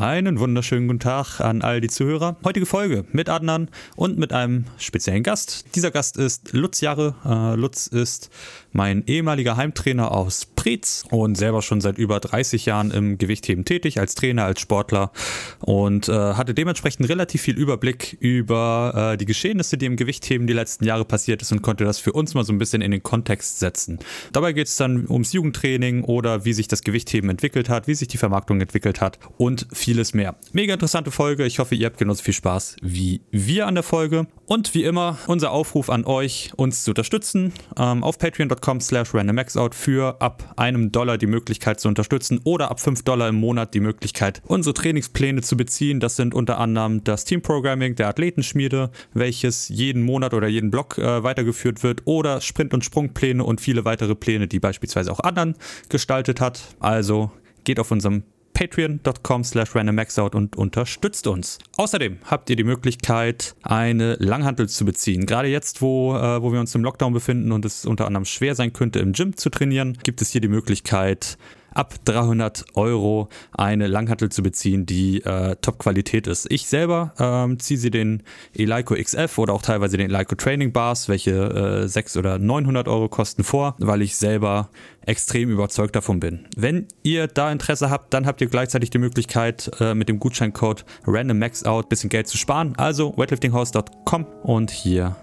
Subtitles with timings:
[0.00, 2.36] Einen wunderschönen guten Tag an all die Zuhörer.
[2.42, 5.66] Heutige Folge mit Adnan und mit einem speziellen Gast.
[5.74, 7.16] Dieser Gast ist Lutz Jarre.
[7.22, 8.30] Äh, Lutz ist
[8.72, 13.98] mein ehemaliger Heimtrainer aus Preetz und selber schon seit über 30 Jahren im Gewichtheben tätig,
[13.98, 15.10] als Trainer, als Sportler
[15.60, 20.52] und äh, hatte dementsprechend relativ viel Überblick über äh, die Geschehnisse, die im Gewichtheben die
[20.52, 23.02] letzten Jahre passiert ist und konnte das für uns mal so ein bisschen in den
[23.02, 23.98] Kontext setzen.
[24.32, 28.08] Dabei geht es dann ums Jugendtraining oder wie sich das Gewichtheben entwickelt hat, wie sich
[28.08, 30.36] die Vermarktung entwickelt hat und vieles mehr.
[30.52, 31.44] Mega interessante Folge.
[31.46, 34.28] Ich hoffe, ihr habt genauso viel Spaß wie wir an der Folge.
[34.46, 37.52] Und wie immer, unser Aufruf an euch, uns zu unterstützen.
[37.76, 42.78] Ähm, auf patreon.com slash randommaxout für ab einem Dollar die Möglichkeit zu unterstützen oder ab
[42.78, 45.98] fünf Dollar im Monat die Möglichkeit, unsere Trainingspläne zu beziehen.
[45.98, 51.24] Das sind unter anderem das Teamprogramming der Athletenschmiede, welches jeden Monat oder jeden Block äh,
[51.24, 55.56] weitergeführt wird oder Sprint- und Sprungpläne und viele weitere Pläne, die beispielsweise auch anderen
[55.88, 56.60] gestaltet hat.
[56.78, 57.32] Also
[57.64, 58.22] geht auf unserem
[58.60, 61.58] patreon.com slash randommaxout und unterstützt uns.
[61.78, 65.24] Außerdem habt ihr die Möglichkeit, eine Langhantel zu beziehen.
[65.24, 68.54] Gerade jetzt, wo, äh, wo wir uns im Lockdown befinden und es unter anderem schwer
[68.54, 71.38] sein könnte, im Gym zu trainieren, gibt es hier die Möglichkeit,
[71.74, 76.50] ab 300 Euro eine Langhantel zu beziehen, die äh, Top-Qualität ist.
[76.50, 78.22] Ich selber ähm, ziehe sie den
[78.54, 83.08] Eleiko XF oder auch teilweise den Eleiko Training Bars, welche äh, 600 oder 900 Euro
[83.08, 84.68] kosten vor, weil ich selber
[85.06, 86.46] extrem überzeugt davon bin.
[86.56, 90.84] Wenn ihr da Interesse habt, dann habt ihr gleichzeitig die Möglichkeit, äh, mit dem Gutscheincode
[91.06, 92.74] RandomMaxOut ein bisschen Geld zu sparen.
[92.76, 95.16] Also weightliftinghouse.com und hier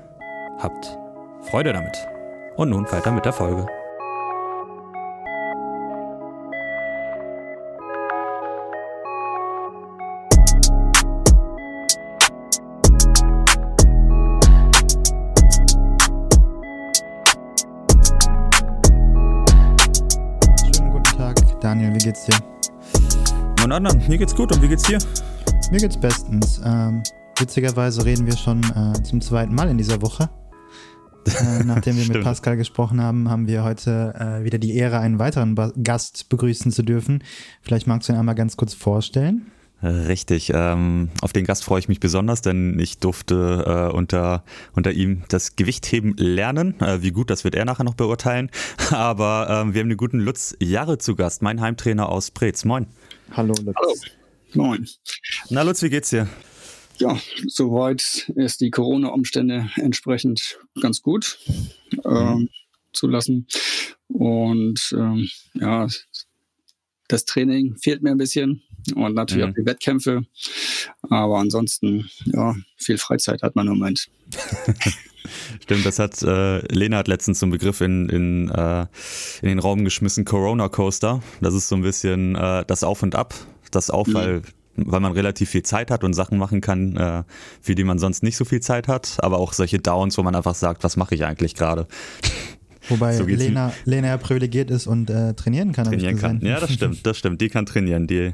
[0.59, 0.97] habt
[1.49, 1.95] Freude damit.
[2.57, 3.67] Und nun weiter mit der Folge.
[22.17, 23.53] Geht's dir?
[23.59, 24.97] Mein anderen, mir geht's gut und wie geht's dir?
[25.71, 26.61] Mir geht's bestens.
[26.63, 27.03] Ähm,
[27.37, 30.29] witzigerweise reden wir schon äh, zum zweiten Mal in dieser Woche.
[31.27, 35.19] Äh, nachdem wir mit Pascal gesprochen haben, haben wir heute äh, wieder die Ehre, einen
[35.19, 37.21] weiteren ba Gast begrüßen zu dürfen.
[37.61, 39.51] Vielleicht magst du ihn einmal ganz kurz vorstellen.
[39.83, 40.51] Richtig.
[40.55, 44.43] Ähm, auf den Gast freue ich mich besonders, denn ich durfte äh, unter,
[44.73, 46.79] unter ihm das Gewichtheben lernen.
[46.79, 48.49] Äh, wie gut, das wird er nachher noch beurteilen.
[48.91, 52.65] Aber ähm, wir haben den guten Lutz Jahre zu Gast, mein Heimtrainer aus Preetz.
[52.65, 52.87] Moin.
[53.31, 53.75] Hallo Lutz.
[53.77, 53.93] Hallo.
[54.53, 54.87] Moin.
[55.49, 56.27] Na Lutz, wie geht's dir?
[56.97, 61.37] Ja, soweit ist die Corona-Umstände entsprechend ganz gut
[62.03, 62.49] äh, mhm.
[62.93, 63.45] zu lassen.
[64.07, 65.87] Und ähm, ja,
[67.07, 68.63] das Training fehlt mir ein bisschen
[68.95, 69.51] und natürlich mhm.
[69.51, 70.23] auch die Wettkämpfe.
[71.09, 74.07] Aber ansonsten, ja, viel Freizeit hat man im Moment.
[75.61, 78.81] Stimmt, das hat äh, Lena hat letztens so einen Begriff in, in, äh,
[79.41, 81.21] in den Raum geschmissen, Corona Coaster.
[81.41, 83.33] Das ist so ein bisschen äh, das Auf und Ab.
[83.71, 84.13] Das Auf, mhm.
[84.13, 84.41] weil,
[84.75, 87.23] weil man relativ viel Zeit hat und Sachen machen kann, äh,
[87.61, 89.17] für die man sonst nicht so viel Zeit hat.
[89.19, 91.87] Aber auch solche Downs, wo man einfach sagt, was mache ich eigentlich gerade?
[92.89, 95.85] Wobei so Lena, Lena ja privilegiert ist und äh, trainieren kann.
[95.85, 96.41] Trainieren kann.
[96.41, 97.41] Ja, das stimmt, das stimmt.
[97.41, 98.07] Die kann trainieren.
[98.07, 98.33] Die,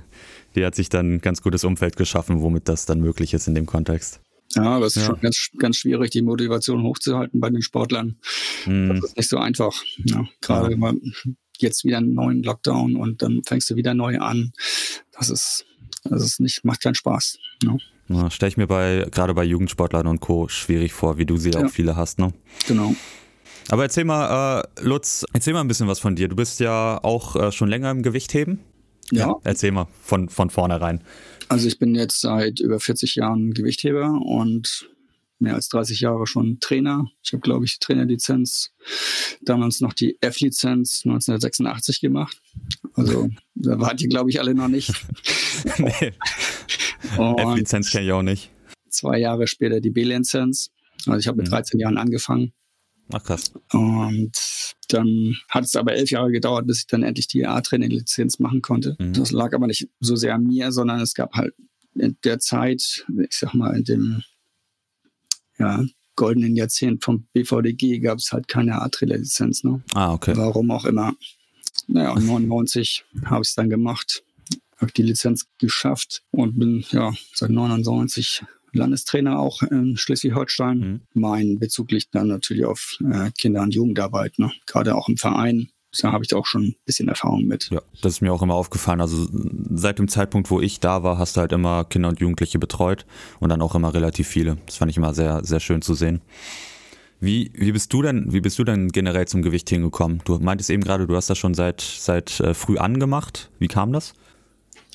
[0.56, 3.56] die hat sich dann ein ganz gutes Umfeld geschaffen, womit das dann möglich ist in
[3.56, 4.22] dem Kontext.
[4.56, 5.08] Ja, aber es ist ja.
[5.10, 8.18] schon ganz, ganz schwierig, die Motivation hochzuhalten bei den Sportlern.
[8.66, 8.90] Mm.
[8.90, 9.82] Das ist nicht so einfach.
[10.06, 10.72] Ja, gerade ja.
[10.72, 11.02] wenn man
[11.58, 14.52] jetzt wieder einen neuen Lockdown und dann fängst du wieder neu an.
[15.12, 15.66] Das ist,
[16.04, 17.38] das ist nicht, macht keinen Spaß.
[17.64, 17.78] Ne?
[18.10, 20.48] Ja, Stelle ich mir bei, gerade bei Jugendsportlern und Co.
[20.50, 21.66] schwierig vor, wie du sie ja.
[21.66, 22.34] auch viele hast, ne?
[22.68, 22.96] Genau.
[23.70, 26.28] Aber erzähl mal, äh, Lutz, erzähl mal ein bisschen was von dir.
[26.28, 28.60] Du bist ja auch äh, schon länger im Gewichtheben.
[29.12, 29.28] Ja.
[29.28, 29.36] ja.
[29.44, 31.02] Erzähl mal von, von vornherein.
[31.50, 34.90] Also ich bin jetzt seit über 40 Jahren Gewichtheber und
[35.40, 37.06] mehr als 30 Jahre schon Trainer.
[37.22, 38.74] Ich habe, glaube ich, die Trainerlizenz,
[39.42, 42.42] damals noch die F-Lizenz 1986 gemacht.
[42.94, 44.94] Also da wart ihr, glaube ich, alle noch nicht.
[45.78, 46.14] nee.
[47.18, 48.50] F-Lizenz kenne ich auch nicht.
[48.90, 50.72] Zwei Jahre später die B-Lizenz.
[51.06, 51.82] Also ich habe mit 13 mhm.
[51.82, 52.54] Jahren angefangen.
[53.12, 53.54] Ach krass.
[53.72, 54.32] Und
[54.90, 58.96] dann hat es aber elf Jahre gedauert, bis ich dann endlich die A-Training-Lizenz machen konnte.
[59.00, 59.14] Mhm.
[59.14, 61.54] Das lag aber nicht so sehr an mir, sondern es gab halt
[61.96, 64.24] in der Zeit, ich sag mal, in dem
[65.60, 65.86] ja,
[66.16, 69.64] goldenen Jahrzehnt vom BVDG gab es halt keine A-Training-Lizenz.
[69.64, 69.84] Ne?
[69.94, 70.34] Ah, okay.
[70.36, 71.14] Warum auch immer.
[71.88, 74.24] Naja, 99 habe ich es dann gemacht,
[74.78, 80.78] habe die Lizenz geschafft und bin ja seit 99 Landestrainer auch in Schleswig-Holstein.
[80.78, 81.02] Mhm.
[81.14, 84.52] Mein Bezug liegt dann natürlich auf äh, Kinder- und Jugendarbeit, ne?
[84.66, 85.70] gerade auch im Verein.
[86.02, 87.70] Da habe ich da auch schon ein bisschen Erfahrung mit.
[87.70, 89.00] Ja, das ist mir auch immer aufgefallen.
[89.00, 89.28] Also
[89.70, 93.06] seit dem Zeitpunkt, wo ich da war, hast du halt immer Kinder und Jugendliche betreut
[93.40, 94.58] und dann auch immer relativ viele.
[94.66, 96.22] Das fand ich immer sehr, sehr schön zu sehen.
[97.20, 100.22] Wie, wie bist du denn, wie bist du denn generell zum Gewicht hingekommen?
[100.26, 103.52] Du meintest eben gerade, du hast das schon seit, seit äh, früh angemacht.
[103.60, 104.14] Wie kam das?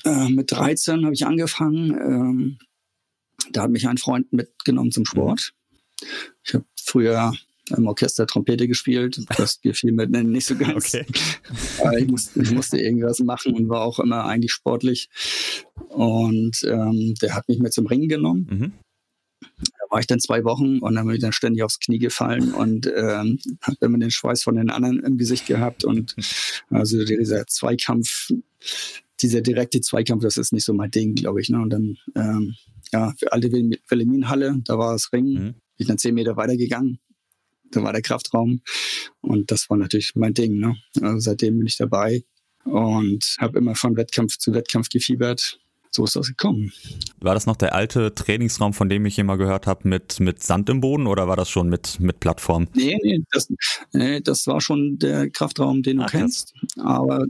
[0.05, 1.91] Äh, mit 13 habe ich angefangen.
[1.91, 2.57] Ähm,
[3.51, 5.53] da hat mich ein Freund mitgenommen zum Sport.
[6.43, 7.33] Ich habe früher
[7.75, 9.21] im Orchester Trompete gespielt.
[9.37, 10.93] Das gefiel mir nicht so ganz.
[10.93, 11.05] Okay.
[11.97, 15.09] ich, musste, ich, musste, irgendwas machen und war auch immer eigentlich sportlich.
[15.89, 18.47] Und ähm, der hat mich mit zum Ringen genommen.
[18.49, 18.73] Mhm.
[19.61, 22.53] Da war ich dann zwei Wochen und dann bin ich dann ständig aufs Knie gefallen
[22.53, 25.83] und ähm, habe immer den Schweiß von den anderen im Gesicht gehabt.
[25.83, 26.15] Und
[26.69, 28.31] also dieser Zweikampf,
[29.21, 31.49] dieser direkte Zweikampf, das ist nicht so mein Ding, glaube ich.
[31.49, 31.61] Ne?
[31.61, 32.55] Und dann, ähm,
[32.91, 35.33] ja, für alte Wilhelminhalle, da war das Ringen.
[35.33, 35.55] Mhm.
[35.77, 36.99] Bin dann zehn Meter weitergegangen
[37.71, 38.61] da war der Kraftraum
[39.21, 40.57] und das war natürlich mein Ding.
[40.57, 40.75] Ne?
[41.01, 42.23] Also seitdem bin ich dabei
[42.63, 45.59] und habe immer von Wettkampf zu Wettkampf gefiebert.
[45.91, 46.71] So ist das gekommen.
[47.19, 50.69] War das noch der alte Trainingsraum, von dem ich immer gehört habe, mit, mit Sand
[50.69, 52.67] im Boden oder war das schon mit, mit Plattform?
[52.73, 53.51] Nee, nee das,
[53.91, 56.53] nee, das war schon der Kraftraum, den du Ach, kennst.
[56.77, 57.25] Aber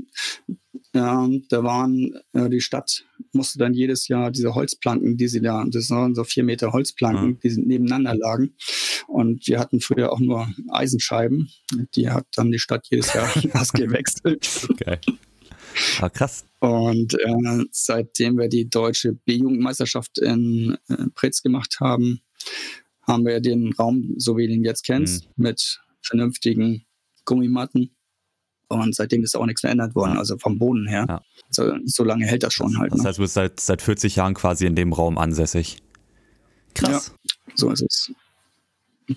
[0.93, 5.63] ja, da waren, äh, die Stadt musste dann jedes Jahr diese Holzplanken, die sie da,
[5.67, 7.39] das waren so vier Meter Holzplanken, mhm.
[7.41, 8.55] die nebeneinander lagen.
[9.07, 11.49] Und wir hatten früher auch nur Eisenscheiben.
[11.95, 14.67] Die hat dann die Stadt jedes Jahr ausgewechselt.
[14.77, 14.99] Geil.
[16.01, 16.45] Ah, krass.
[16.59, 22.21] Und äh, seitdem wir die deutsche B-Jugendmeisterschaft in äh, Pretz gemacht haben,
[23.03, 25.43] haben wir den Raum, so wie du ihn jetzt kennst, mhm.
[25.43, 26.85] mit vernünftigen
[27.25, 27.95] Gummimatten
[28.69, 31.05] und seitdem ist auch nichts verändert worden, also vom Boden her.
[31.09, 31.21] Ja.
[31.49, 32.91] So, so, lange hält das schon halt.
[32.91, 33.07] Das ne?
[33.07, 35.81] heißt, du bist seit, seit 40 Jahren quasi in dem Raum ansässig.
[36.75, 37.11] Krass.
[37.17, 38.11] Ja, so ist es.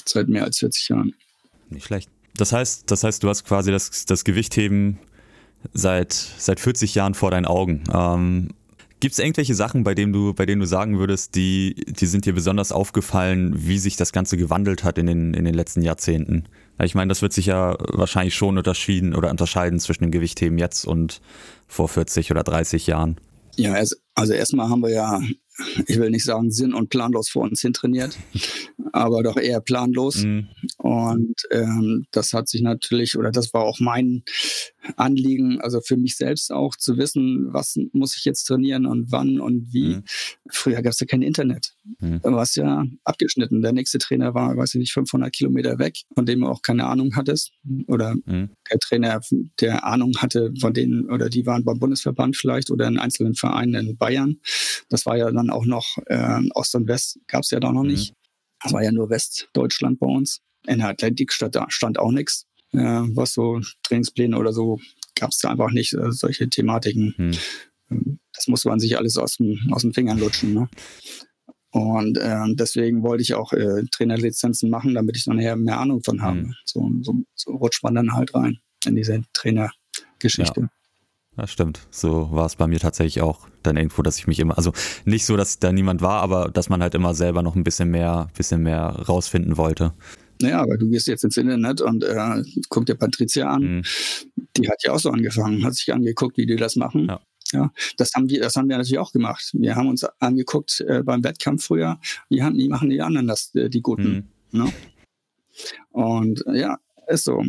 [0.07, 1.15] Seit mehr als 40 Jahren.
[1.69, 2.11] Nicht schlecht.
[2.35, 4.99] Das heißt, das heißt, du hast quasi das, das Gewichtheben
[5.73, 7.85] seit, seit 40 Jahren vor deinen Augen.
[7.93, 8.49] Ähm,
[9.03, 12.25] Gibt es irgendwelche Sachen, bei denen du, bei denen du sagen würdest, die, die sind
[12.25, 16.45] dir besonders aufgefallen, wie sich das Ganze gewandelt hat in den, in den letzten Jahrzehnten?
[16.81, 20.85] Ich meine, das wird sich ja wahrscheinlich schon unterschieden oder unterscheiden zwischen dem Gewichtheben jetzt
[20.85, 21.21] und
[21.67, 23.17] vor 40 oder 30 Jahren.
[23.57, 23.75] Ja,
[24.15, 25.21] also erstmal haben wir ja,
[25.89, 28.17] ich will nicht sagen sinn- und planlos vor uns hin trainiert,
[28.93, 30.25] aber doch eher planlos.
[30.25, 30.49] Mhm.
[30.79, 34.23] Und ähm, das hat sich natürlich, oder das war auch mein
[34.97, 39.41] Anliegen, also für mich selbst auch zu wissen, was muss ich jetzt trainieren und wann
[39.41, 39.97] und wie.
[39.97, 40.05] Mhm.
[40.51, 41.75] Früher gab es ja kein Internet.
[41.99, 42.21] Mhm.
[42.23, 43.63] Du warst ja abgeschnitten.
[43.63, 46.87] Der nächste Trainer war, weiß ich nicht, 500 Kilometer weg, von dem du auch keine
[46.87, 47.53] Ahnung hattest.
[47.87, 48.51] Oder mhm.
[48.71, 49.21] der Trainer,
[49.61, 53.89] der Ahnung hatte, von denen, oder die waren beim Bundesverband vielleicht oder in einzelnen Vereinen
[53.89, 54.39] in Bayern.
[54.89, 57.83] Das war ja dann auch noch, äh, Ost und West gab es ja da noch
[57.83, 57.91] mhm.
[57.91, 58.15] nicht.
[58.63, 60.41] Das war ja nur Westdeutschland bei uns.
[60.67, 64.81] In der Athletik stand, stand auch nichts äh, was so Trainingspläne oder so
[65.15, 67.15] gab es da einfach nicht, äh, solche Thematiken.
[67.17, 67.33] Hm.
[67.91, 70.55] Ähm, das muss man sich alles aus, dem, aus den Fingern lutschen.
[70.55, 70.69] Ne?
[71.71, 76.03] Und äh, deswegen wollte ich auch äh, Trainerlizenzen machen, damit ich dann nachher mehr Ahnung
[76.03, 76.39] von habe.
[76.39, 76.55] Hm.
[76.65, 80.61] So, so, so, rutscht man dann halt rein in diese Trainergeschichte.
[80.63, 80.71] Ja.
[81.37, 81.87] Das stimmt.
[81.91, 84.73] So war es bei mir tatsächlich auch dann irgendwo, dass ich mich immer, also
[85.05, 87.91] nicht so, dass da niemand war, aber dass man halt immer selber noch ein bisschen
[87.91, 89.95] mehr, bisschen mehr rausfinden wollte.
[90.43, 93.63] Naja, aber du gehst jetzt ins Internet und äh, guck dir Patricia an.
[93.63, 93.83] Mhm.
[94.57, 97.07] Die hat ja auch so angefangen, hat sich angeguckt, wie die das machen.
[97.09, 97.21] Ja.
[97.53, 99.51] Ja, das haben wir, das haben wir natürlich auch gemacht.
[99.53, 102.01] Wir haben uns angeguckt äh, beim Wettkampf früher,
[102.31, 104.31] wie, haben, wie machen die anderen das, äh, die Guten.
[104.53, 104.61] Mhm.
[104.61, 104.73] Ne?
[105.91, 106.79] Und ja,
[107.09, 107.45] ist so.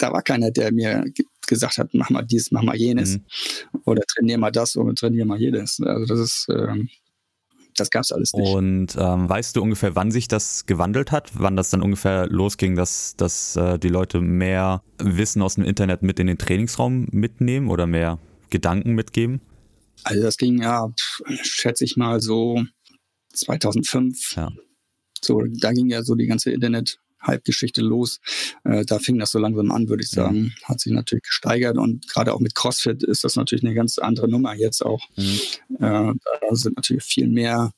[0.00, 1.04] Da war keiner, der mir
[1.46, 3.18] gesagt hat, mach mal dies, mach mal jenes.
[3.18, 3.80] Mhm.
[3.84, 5.78] Oder trainier mal das oder trainier mal jedes.
[5.80, 6.88] Also das ist, ähm,
[7.76, 8.48] das gab es alles nicht.
[8.48, 11.32] Und ähm, weißt du ungefähr, wann sich das gewandelt hat?
[11.34, 16.02] Wann das dann ungefähr losging, dass, dass äh, die Leute mehr Wissen aus dem Internet
[16.02, 19.42] mit in den Trainingsraum mitnehmen oder mehr Gedanken mitgeben?
[20.04, 20.90] Also das ging ja,
[21.42, 22.64] schätze ich mal so
[23.34, 24.36] 2005.
[24.36, 24.50] Ja.
[25.22, 28.20] So, da ging ja so die ganze Internet Halbgeschichte los.
[28.64, 30.42] Äh, da fing das so langsam an, würde ich sagen.
[30.42, 30.52] Mhm.
[30.64, 34.28] Hat sich natürlich gesteigert und gerade auch mit CrossFit ist das natürlich eine ganz andere
[34.28, 35.06] Nummer jetzt auch.
[35.16, 35.40] Mhm.
[35.76, 36.14] Äh, da
[36.52, 37.72] sind natürlich viel mehr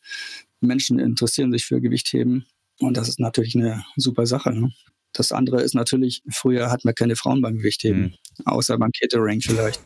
[0.60, 2.46] Menschen interessieren sich für Gewichtheben
[2.78, 4.52] und das ist natürlich eine super Sache.
[4.52, 4.72] Ne?
[5.12, 8.02] Das andere ist natürlich, früher hatten wir keine Frauen beim Gewichtheben,
[8.38, 8.46] mhm.
[8.46, 9.80] außer beim Catering vielleicht.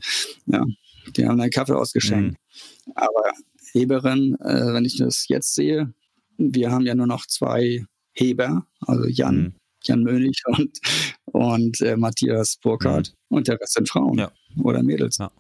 [0.47, 0.65] Ja,
[1.17, 2.37] die haben einen Kaffee ausgeschenkt.
[2.87, 2.93] Mhm.
[2.95, 3.33] Aber
[3.73, 5.93] Heberin, äh, wenn ich das jetzt sehe,
[6.39, 7.85] wir haben ja nur noch zwei
[8.17, 9.55] Heber, also Jan, mhm.
[9.85, 10.79] Jan Mönig und,
[11.27, 13.13] und äh, Matthias Burkhardt.
[13.29, 13.37] Mhm.
[13.37, 14.33] Und der Rest sind Frauen ja.
[14.63, 15.19] oder Mädels.
[15.19, 15.31] Ja.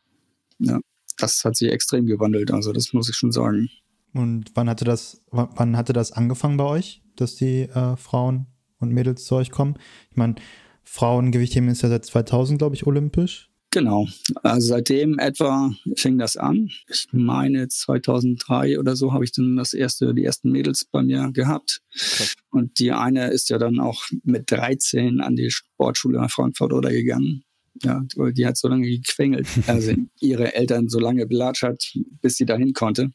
[0.58, 0.80] ja.
[1.18, 3.70] Das hat sich extrem gewandelt, also das muss ich schon sagen.
[4.12, 8.46] Und wann hatte das, wann hatte das angefangen bei euch, dass die äh, Frauen
[8.78, 9.76] und Mädels zu euch kommen?
[10.10, 10.36] Ich meine,
[10.84, 13.50] Frauengewichtheben ist ja seit 2000, glaube ich, olympisch.
[13.76, 14.06] Genau.
[14.42, 16.70] Also seitdem etwa fing das an.
[16.88, 21.30] Ich meine 2003 oder so habe ich dann das erste, die ersten Mädels bei mir
[21.30, 21.82] gehabt.
[21.92, 22.24] Okay.
[22.48, 26.88] Und die eine ist ja dann auch mit 13 an die Sportschule nach Frankfurt oder
[26.88, 27.44] gegangen.
[27.82, 31.92] Ja, die hat so lange gequengelt, also ihre Eltern so lange belatscht hat,
[32.22, 33.10] bis sie dahin konnte.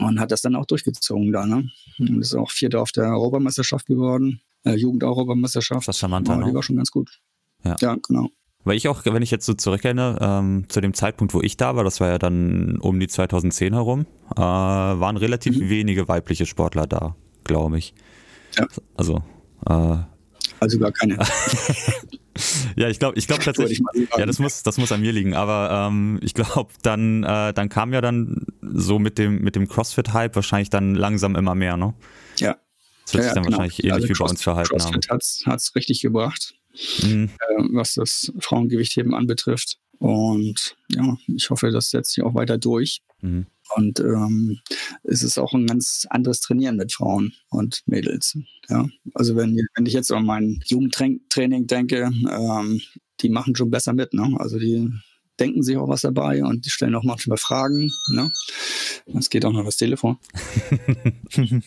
[0.00, 1.70] Und hat das dann auch durchgezogen da, ne?
[2.00, 5.86] Und ist auch Vierter auf der Europameisterschaft geworden, äh, Jugend-Europameisterschaft.
[5.86, 6.54] Das Samantha, oh, Die ne?
[6.54, 7.20] war schon ganz gut.
[7.62, 7.76] Ja.
[7.80, 8.28] ja, genau.
[8.64, 11.76] Weil ich auch, wenn ich jetzt so zurückerinnere, ähm, zu dem Zeitpunkt, wo ich da
[11.76, 14.06] war, das war ja dann um die 2010 herum,
[14.36, 15.68] äh, waren relativ Mhm.
[15.68, 17.94] wenige weibliche Sportler da, glaube ich.
[18.58, 18.66] Ja.
[18.96, 19.22] Also,
[19.68, 19.96] äh,
[20.60, 21.18] Also gar keine.
[22.76, 25.34] ja, ich glaube, ich glaube tatsächlich, ich ja, das muss, das muss an mir liegen.
[25.34, 29.68] Aber ähm, ich glaube, dann, äh, dann kam ja dann so mit dem, mit dem
[29.68, 31.92] CrossFit-Hype wahrscheinlich dann langsam immer mehr, ne?
[32.38, 32.56] Ja.
[33.04, 33.58] Das wird sich dann genau.
[33.58, 35.00] wahrscheinlich ähnlich Also wie bei uns verhalten haben.
[35.00, 36.54] CrossFit hat es richtig gebracht,
[37.02, 37.30] Mhm.
[37.38, 39.78] äh, was das Frauengewichtheben anbetrifft.
[39.98, 43.00] Und ja, ich hoffe, das setzt sich auch weiter durch.
[43.20, 43.46] Mhm.
[43.76, 44.60] Und ähm,
[45.02, 48.36] es ist auch ein ganz anderes Trainieren mit Frauen und Mädels.
[48.68, 52.80] Ja, also wenn, wenn ich jetzt an mein Jugendtraining denke, ähm,
[53.20, 54.12] die machen schon besser mit.
[54.12, 54.34] Ne?
[54.38, 54.90] Also die
[55.40, 57.90] denken sich auch was dabei und die stellen auch manchmal Fragen.
[58.12, 58.30] Ne?
[59.18, 60.18] Es geht auch noch das Telefon.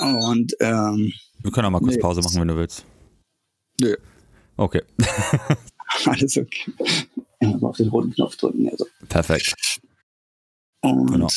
[0.00, 2.84] Und ähm, Wir können auch mal kurz Nee, Pause machen, wenn du willst.
[3.82, 3.96] Nö.
[4.56, 4.82] Okay,
[6.06, 6.72] alles okay.
[7.40, 8.68] Ja, auf den roten Knopf drücken.
[8.68, 8.86] Also.
[9.08, 9.54] perfekt.
[10.82, 11.28] Und Genau.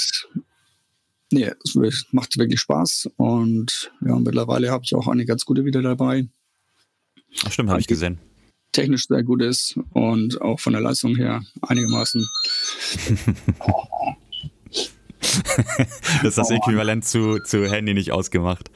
[1.31, 3.09] nee, es macht wirklich Spaß.
[3.17, 6.27] Und ja, mittlerweile habe ich auch eine ganz gute wieder dabei.
[7.43, 8.19] Ach, stimmt, habe ich gesehen.
[8.71, 12.27] Technisch sehr gut ist und auch von der Leistung her einigermaßen.
[16.21, 18.69] Das ist das Äquivalent zu, zu Handy nicht ausgemacht.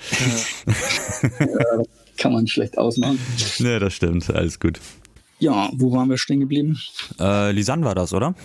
[2.20, 3.18] Kann man schlecht ausmachen.
[3.60, 4.30] Ne, das stimmt.
[4.30, 4.80] Alles gut.
[5.40, 6.78] Ja, wo waren wir stehen geblieben?
[7.18, 8.36] Äh, Lisanne war das, oder?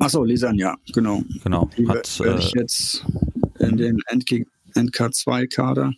[0.00, 1.22] Achso, Lisan, ja, genau.
[1.44, 1.70] Genau.
[1.78, 3.06] Die Hat, werde äh, ich jetzt
[3.60, 5.92] in den NK, NK2-Kader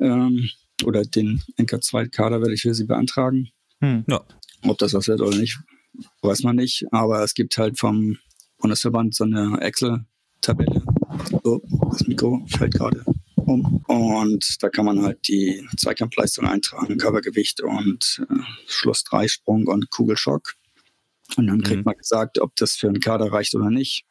[0.00, 0.50] ähm,
[0.84, 3.48] oder den NK2-Kader werde ich für sie beantragen.
[3.80, 4.04] Hm.
[4.06, 4.20] ja.
[4.66, 5.58] Ob das was wird oder nicht,
[6.20, 6.84] weiß man nicht.
[6.92, 8.18] Aber es gibt halt vom
[8.58, 10.82] Bundesverband so eine Excel-Tabelle.
[11.44, 13.02] Oh, das Mikro fällt gerade
[13.48, 13.82] um.
[13.86, 18.34] Und da kann man halt die Zweikampfleistung eintragen, Körpergewicht und äh,
[18.66, 20.54] Schluss-Dreisprung und Kugelschock.
[21.36, 21.84] Und dann kriegt Mhm.
[21.84, 24.04] man gesagt, ob das für einen Kader reicht oder nicht.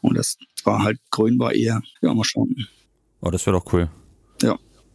[0.00, 2.68] Und das war halt grün war eher, ja, mal schauen.
[3.20, 3.90] Oh, das wäre doch cool.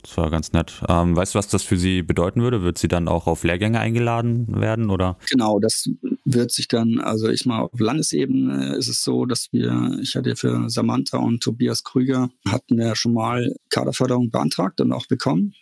[0.05, 0.83] Das war ganz nett.
[0.87, 2.61] Ähm, weißt du, was das für sie bedeuten würde?
[2.61, 5.17] Wird sie dann auch auf Lehrgänge eingeladen werden oder?
[5.31, 5.89] Genau, das
[6.25, 10.35] wird sich dann, also ich mal auf Landesebene ist es so, dass wir, ich hatte
[10.35, 15.55] für Samantha und Tobias Krüger, hatten wir schon mal Kaderförderung beantragt und auch bekommen.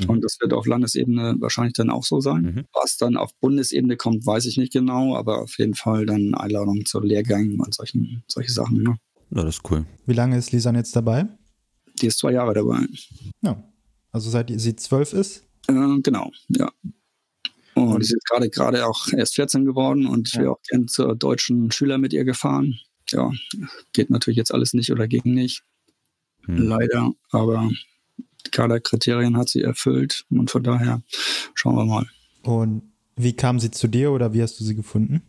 [0.00, 0.08] Mhm.
[0.08, 2.42] Und das wird auf Landesebene wahrscheinlich dann auch so sein.
[2.42, 2.64] Mhm.
[2.72, 6.86] Was dann auf Bundesebene kommt, weiß ich nicht genau, aber auf jeden Fall dann Einladung
[6.86, 8.82] zu Lehrgängen und solchen, solche Sachen.
[8.82, 8.96] Ne?
[9.32, 9.84] Ja, das ist cool.
[10.06, 11.26] Wie lange ist Lisan jetzt dabei?
[12.00, 12.86] Die ist zwei Jahre dabei.
[13.42, 13.62] Ja.
[14.12, 15.44] Also seit sie zwölf ist?
[15.68, 16.70] Äh, genau, ja.
[17.74, 20.86] Und die ist jetzt gerade gerade auch erst 14 geworden und ich wäre auch gern
[20.88, 22.78] zur deutschen Schüler mit ihr gefahren.
[23.08, 23.30] Ja,
[23.92, 25.62] geht natürlich jetzt alles nicht oder ging nicht,
[26.44, 26.56] Hm.
[26.58, 27.12] leider.
[27.30, 27.70] Aber
[28.46, 31.02] die Kaderkriterien hat sie erfüllt und von daher
[31.54, 32.06] schauen wir mal.
[32.42, 32.82] Und
[33.16, 35.22] wie kam sie zu dir oder wie hast du sie gefunden?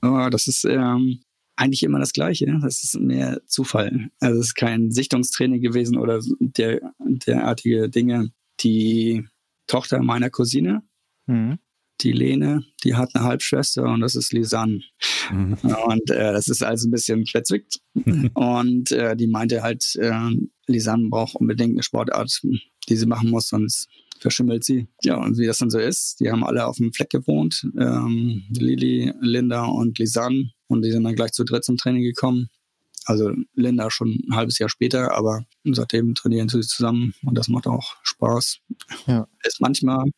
[0.00, 1.20] Aber das ist ähm,
[1.56, 2.46] eigentlich immer das Gleiche.
[2.50, 2.58] ne?
[2.62, 4.08] Das ist mehr Zufall.
[4.20, 8.32] Also es ist kein Sichtungstraining gewesen oder der, derartige Dinge.
[8.60, 9.26] Die
[9.66, 10.82] Tochter meiner Cousine,
[11.26, 11.58] Mhm.
[12.02, 14.80] die Lene, die hat eine Halbschwester und das ist Lisanne.
[15.32, 15.56] Mhm.
[15.86, 17.80] Und äh, das ist also ein bisschen verzwickt.
[18.34, 20.12] und äh, die meinte halt, äh,
[20.66, 22.42] Lisanne braucht unbedingt eine Sportart,
[22.88, 23.88] die sie machen muss, sonst
[24.20, 24.86] verschimmelt sie.
[25.02, 27.66] Ja, und wie das dann so ist, die haben alle auf dem Fleck gewohnt.
[27.78, 30.50] Ähm, Lili, Linda und Lisanne.
[30.74, 32.48] Und die sind dann gleich zu dritt zum Training gekommen.
[33.06, 37.66] Also Linda schon ein halbes Jahr später, aber seitdem trainieren sie zusammen und das macht
[37.66, 38.60] auch Spaß.
[39.06, 39.28] Ja.
[39.42, 40.12] Ist manchmal ein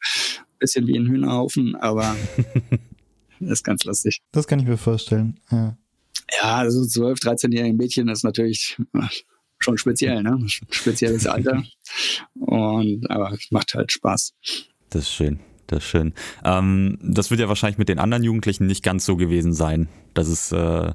[0.59, 2.17] bisschen wie ein Hühnerhaufen, aber
[3.41, 4.23] ist ganz lustig.
[4.31, 5.41] Das kann ich mir vorstellen.
[5.51, 5.77] Ja.
[6.41, 8.77] Ja, also 12, 13-jährige Mädchen ist natürlich
[9.59, 10.39] schon speziell, ne?
[10.71, 11.65] Spezielles Alter.
[12.35, 14.33] Und aber es macht halt Spaß.
[14.91, 15.41] Das ist schön.
[15.67, 16.15] Das ist schön.
[16.45, 20.29] Ähm, das wird ja wahrscheinlich mit den anderen Jugendlichen nicht ganz so gewesen sein, dass
[20.29, 20.93] es äh,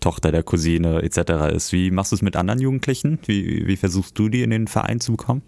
[0.00, 1.54] Tochter der Cousine etc.
[1.54, 1.72] ist.
[1.72, 3.18] Wie machst du es mit anderen Jugendlichen?
[3.26, 5.42] Wie, wie versuchst du die in den Verein zu bekommen?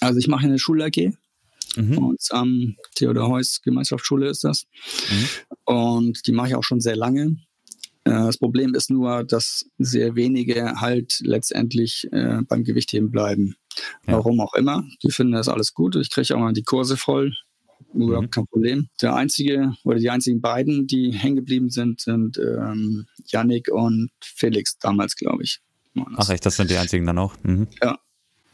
[0.00, 1.12] Also ich mache eine Schul-AG.
[1.76, 1.94] Mhm.
[1.96, 4.64] Bei uns am Theodor Heuss Gemeinschaftsschule ist das.
[5.64, 7.36] Und die mache ich auch schon sehr lange.
[8.04, 13.54] Äh, Das Problem ist nur, dass sehr wenige halt letztendlich äh, beim Gewichtheben bleiben.
[14.06, 14.14] Ja.
[14.14, 14.84] Warum auch immer.
[15.02, 15.96] Die finden das alles gut.
[15.96, 17.34] Ich kriege auch mal die Kurse voll.
[17.94, 18.30] Überhaupt Mhm.
[18.30, 18.88] kein Problem.
[19.00, 24.78] Der einzige oder die einzigen beiden, die hängen geblieben sind, sind ähm, Yannick und Felix
[24.78, 25.60] damals, glaube ich.
[26.16, 27.34] Ach echt, das sind die einzigen dann auch.
[27.42, 27.66] Mhm.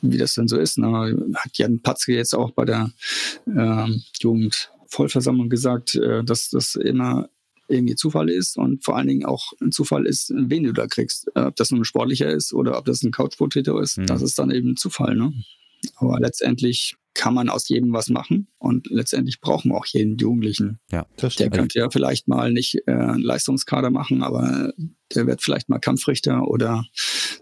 [0.02, 0.78] wie das denn so ist.
[0.78, 1.32] Ne?
[1.34, 2.90] Hat Jan Patzke jetzt auch bei der
[3.46, 7.28] ähm, Jugend Vollversammlung gesagt, äh, dass das immer
[7.68, 11.30] irgendwie Zufall ist und vor allen Dingen auch ein Zufall ist, wen du da kriegst.
[11.34, 14.06] Ob das nun ein sportlicher ist oder ob das ein Couch-Potato ist, mhm.
[14.06, 15.16] das ist dann eben Zufall.
[15.16, 15.32] Ne?
[15.96, 20.80] Aber letztendlich kann man aus jedem was machen und letztendlich brauchen wir auch jeden Jugendlichen.
[20.90, 21.06] Ja,
[21.38, 24.72] der könnte ja vielleicht mal nicht äh, einen Leistungskader machen, aber
[25.14, 26.84] der wird vielleicht mal Kampfrichter oder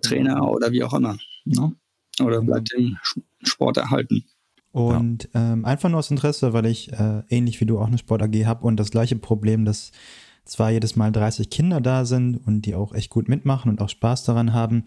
[0.03, 1.17] Trainer oder wie auch immer.
[1.45, 1.75] Ne?
[2.21, 2.99] Oder bleibt im
[3.43, 4.25] Sport erhalten.
[4.73, 5.53] Und ja.
[5.53, 8.45] ähm, einfach nur aus Interesse, weil ich äh, ähnlich wie du auch eine Sport AG
[8.45, 9.93] habe und das gleiche Problem, dass
[10.45, 13.89] zwar jedes Mal 30 Kinder da sind und die auch echt gut mitmachen und auch
[13.89, 14.85] Spaß daran haben.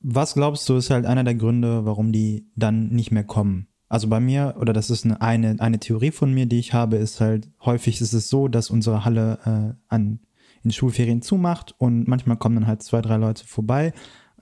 [0.00, 3.68] Was glaubst du, ist halt einer der Gründe, warum die dann nicht mehr kommen?
[3.88, 6.96] Also bei mir, oder das ist eine, eine, eine Theorie von mir, die ich habe,
[6.96, 10.20] ist halt, häufig ist es so, dass unsere Halle äh, an,
[10.64, 13.92] in Schulferien zumacht und manchmal kommen dann halt zwei, drei Leute vorbei.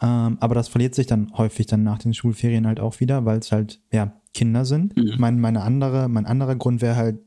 [0.01, 3.39] Ähm, aber das verliert sich dann häufig dann nach den Schulferien halt auch wieder, weil
[3.39, 4.97] es halt, ja, Kinder sind.
[4.97, 5.15] Mhm.
[5.19, 7.21] Mein, meine andere, mein anderer Grund wäre halt,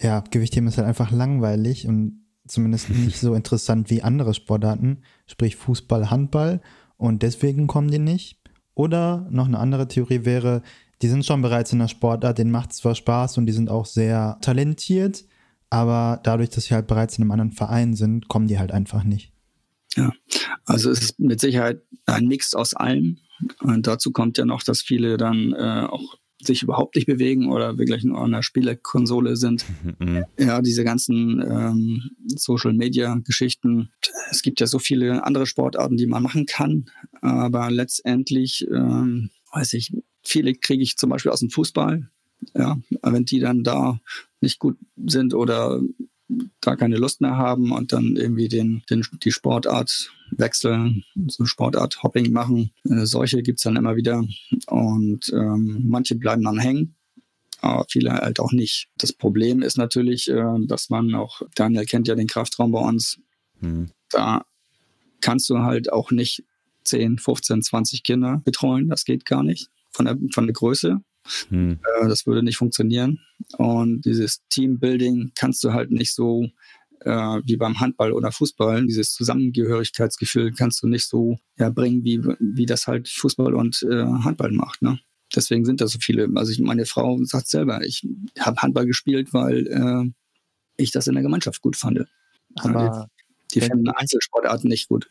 [0.00, 5.56] ja, Gewichtheben ist halt einfach langweilig und zumindest nicht so interessant wie andere Sportarten, sprich
[5.56, 6.60] Fußball, Handball
[7.04, 8.38] und deswegen kommen die nicht.
[8.74, 10.62] Oder noch eine andere Theorie wäre,
[11.02, 13.68] die sind schon bereits in der Sportart, denen macht es zwar Spaß und die sind
[13.68, 15.26] auch sehr talentiert,
[15.68, 19.04] aber dadurch, dass sie halt bereits in einem anderen Verein sind, kommen die halt einfach
[19.04, 19.32] nicht.
[19.96, 20.12] Ja,
[20.64, 23.18] also es ist mit Sicherheit ein Mix aus allem.
[23.60, 26.16] Und dazu kommt ja noch, dass viele dann äh, auch
[26.46, 29.64] sich überhaupt nicht bewegen oder wirklich nur an der Spielekonsole sind.
[29.98, 30.24] Mhm.
[30.38, 33.90] Ja, diese ganzen ähm, Social-Media-Geschichten.
[34.30, 36.86] Es gibt ja so viele andere Sportarten, die man machen kann,
[37.20, 42.08] aber letztendlich, ähm, weiß ich, viele kriege ich zum Beispiel aus dem Fußball.
[42.54, 44.00] Ja, wenn die dann da
[44.40, 45.80] nicht gut sind oder
[46.60, 52.02] gar keine Lust mehr haben und dann irgendwie den, den die Sportart wechseln, so Sportart
[52.02, 52.70] Hopping machen.
[52.84, 54.24] Äh, solche gibt es dann immer wieder.
[54.66, 56.94] Und ähm, manche bleiben dann hängen,
[57.60, 58.88] aber viele halt auch nicht.
[58.98, 63.18] Das Problem ist natürlich, äh, dass man auch, Daniel kennt ja den Kraftraum bei uns,
[63.60, 63.90] mhm.
[64.10, 64.44] da
[65.20, 66.44] kannst du halt auch nicht
[66.84, 68.88] 10, 15, 20 Kinder betreuen.
[68.88, 71.00] Das geht gar nicht von der, von der Größe.
[71.48, 71.78] Hm.
[72.02, 73.20] Das würde nicht funktionieren.
[73.56, 76.48] Und dieses Teambuilding kannst du halt nicht so
[77.00, 78.86] äh, wie beim Handball oder Fußball.
[78.86, 84.04] Dieses Zusammengehörigkeitsgefühl kannst du nicht so ja, bringen, wie, wie das halt Fußball und äh,
[84.04, 84.82] Handball macht.
[84.82, 84.98] Ne?
[85.34, 86.28] Deswegen sind da so viele.
[86.34, 88.06] Also ich, meine Frau sagt selber, ich
[88.38, 90.10] habe Handball gespielt, weil äh,
[90.76, 92.04] ich das in der Gemeinschaft gut fand.
[92.56, 93.08] Aber
[93.52, 95.10] die, die finden Einzelsportarten nicht gut.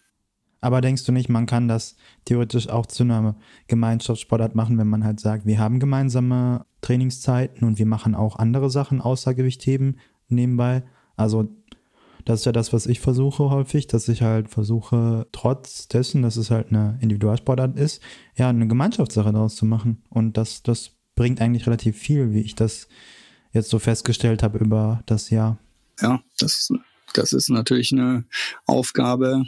[0.64, 3.36] Aber denkst du nicht, man kann das theoretisch auch zu einer
[3.68, 8.70] Gemeinschaftssportart machen, wenn man halt sagt, wir haben gemeinsame Trainingszeiten und wir machen auch andere
[8.70, 10.84] Sachen außer Gewichtheben nebenbei?
[11.18, 11.50] Also
[12.26, 16.38] das ist ja das, was ich versuche häufig, dass ich halt versuche, trotz dessen, dass
[16.38, 18.02] es halt eine Individualsportart ist,
[18.36, 20.04] ja, eine Gemeinschaftssache daraus zu machen.
[20.10, 22.88] Und das, das bringt eigentlich relativ viel, wie ich das
[23.52, 25.60] jetzt so festgestellt habe über das Jahr.
[26.02, 26.70] Ja, das,
[27.14, 28.26] das ist natürlich eine
[28.66, 29.44] Aufgabe,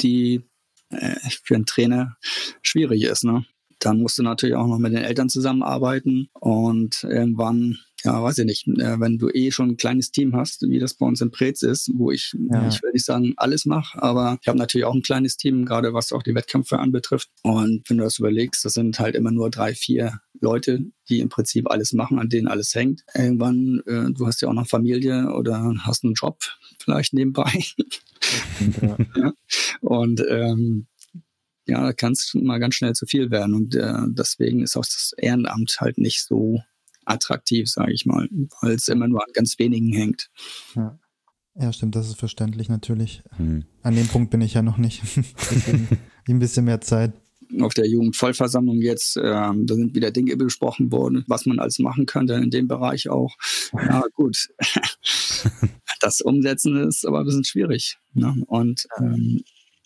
[0.00, 0.42] die
[0.90, 2.16] äh, für einen Trainer
[2.62, 3.24] schwierig ist.
[3.24, 3.44] Ne?
[3.78, 8.44] Dann musst du natürlich auch noch mit den Eltern zusammenarbeiten und irgendwann ja, weiß ich
[8.44, 11.32] nicht, äh, wenn du eh schon ein kleines Team hast, wie das bei uns in
[11.32, 12.68] Preetz ist, wo ich, ja.
[12.68, 15.94] ich will nicht sagen, alles mache, aber ich habe natürlich auch ein kleines Team, gerade
[15.94, 17.28] was auch die Wettkämpfe anbetrifft.
[17.42, 21.28] Und wenn du das überlegst, das sind halt immer nur drei, vier Leute, die im
[21.28, 23.02] Prinzip alles machen, an denen alles hängt.
[23.14, 26.38] Irgendwann, äh, du hast ja auch noch Familie oder hast einen Job
[26.78, 27.64] vielleicht nebenbei.
[29.16, 29.32] ja.
[29.80, 30.86] Und ähm,
[31.68, 33.54] ja, da kann es mal ganz schnell zu viel werden.
[33.54, 36.60] Und äh, deswegen ist auch das Ehrenamt halt nicht so
[37.04, 38.28] attraktiv, sage ich mal,
[38.60, 40.30] weil es immer nur an ganz wenigen hängt.
[40.74, 40.98] Ja.
[41.54, 43.22] ja stimmt, das ist verständlich natürlich.
[43.36, 43.64] Hm.
[43.82, 45.02] An dem Punkt bin ich ja noch nicht.
[46.28, 47.12] ein bisschen mehr Zeit.
[47.60, 52.04] Auf der Jugendvollversammlung jetzt, äh, da sind wieder Dinge besprochen worden, was man alles machen
[52.04, 53.34] könnte in dem Bereich auch.
[53.72, 54.48] Ja, gut.
[56.00, 57.96] das Umsetzen ist aber ein bisschen schwierig.
[58.12, 58.44] Ne?
[58.46, 59.42] Und ähm,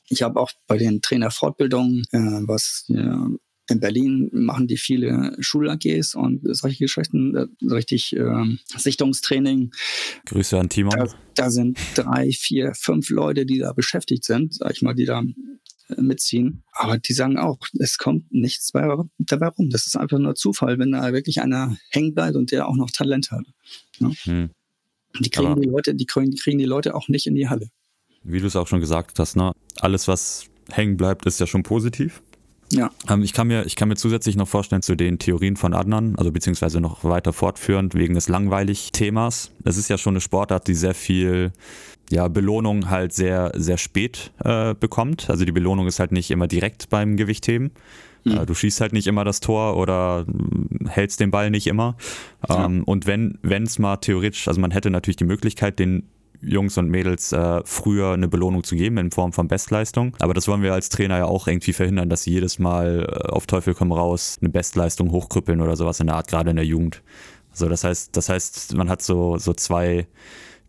[0.09, 3.29] ich habe auch bei den Trainerfortbildungen, äh, was ja,
[3.69, 9.73] in Berlin machen die viele Schul-AGs und solche Geschichten, äh, richtig äh, Sichtungstraining.
[10.27, 10.93] Grüße an Timon.
[10.97, 15.05] Da, da, sind drei, vier, fünf Leute, die da beschäftigt sind, sag ich mal, die
[15.05, 15.23] da
[15.89, 16.65] äh, mitziehen.
[16.73, 19.71] Aber die sagen auch, es kommt nichts dabei rum.
[19.71, 22.91] Das ist einfach nur Zufall, wenn da wirklich einer hängen bleibt und der auch noch
[22.91, 23.47] Talent hat.
[24.01, 24.13] Ne?
[24.25, 24.51] Hm.
[25.21, 27.69] Die kriegen die Leute, die kriegen, die kriegen die Leute auch nicht in die Halle.
[28.25, 29.53] Wie du es auch schon gesagt hast, ne?
[29.83, 32.23] Alles, was hängen bleibt, ist ja schon positiv.
[32.73, 32.91] Ja.
[33.09, 36.15] Ähm, ich, kann mir, ich kann mir zusätzlich noch vorstellen zu den Theorien von Adnan,
[36.17, 39.51] also beziehungsweise noch weiter fortführend wegen des Langweilig-Themas.
[39.65, 41.53] Es ist ja schon eine Sportart, die sehr viel
[42.11, 45.29] ja, Belohnung halt sehr, sehr spät äh, bekommt.
[45.29, 47.73] Also die Belohnung ist halt nicht immer direkt beim Gewichtheben.
[48.25, 48.47] Mhm.
[48.47, 51.97] Du schießt halt nicht immer das Tor oder hm, hältst den Ball nicht immer.
[52.49, 52.67] Ja.
[52.67, 56.05] Ähm, und wenn es mal theoretisch, also man hätte natürlich die Möglichkeit, den
[56.43, 60.17] Jungs und Mädels äh, früher eine Belohnung zu geben in Form von Bestleistung.
[60.21, 63.29] Aber das wollen wir als Trainer ja auch irgendwie verhindern, dass sie jedes Mal äh,
[63.31, 66.67] auf Teufel komm raus eine Bestleistung hochkrüppeln oder sowas in der Art, gerade in der
[66.67, 67.03] Jugend.
[67.53, 70.07] Also das heißt, das heißt, man hat so, so zwei,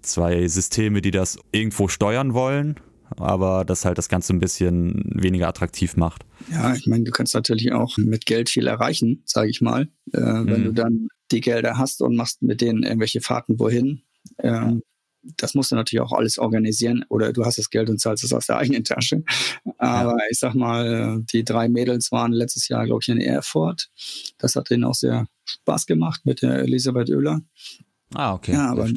[0.01, 2.75] zwei Systeme, die das irgendwo steuern wollen,
[3.17, 6.25] aber das halt das Ganze ein bisschen weniger attraktiv macht.
[6.51, 9.83] Ja, ich meine, du kannst natürlich auch mit Geld viel erreichen, sage ich mal.
[10.11, 10.65] Äh, wenn mhm.
[10.65, 14.01] du dann die Gelder hast und machst mit denen irgendwelche Fahrten wohin,
[14.39, 14.81] ähm,
[15.37, 18.33] das musst du natürlich auch alles organisieren oder du hast das Geld und zahlst es
[18.33, 19.23] aus der eigenen Tasche.
[19.77, 20.25] Aber ja.
[20.29, 23.89] ich sag mal, die drei Mädels waren letztes Jahr, glaube ich, in Erfurt.
[24.37, 27.41] Das hat denen auch sehr Spaß gemacht mit der Elisabeth Oehler.
[28.13, 28.53] Ah, okay.
[28.53, 28.89] Ja, aber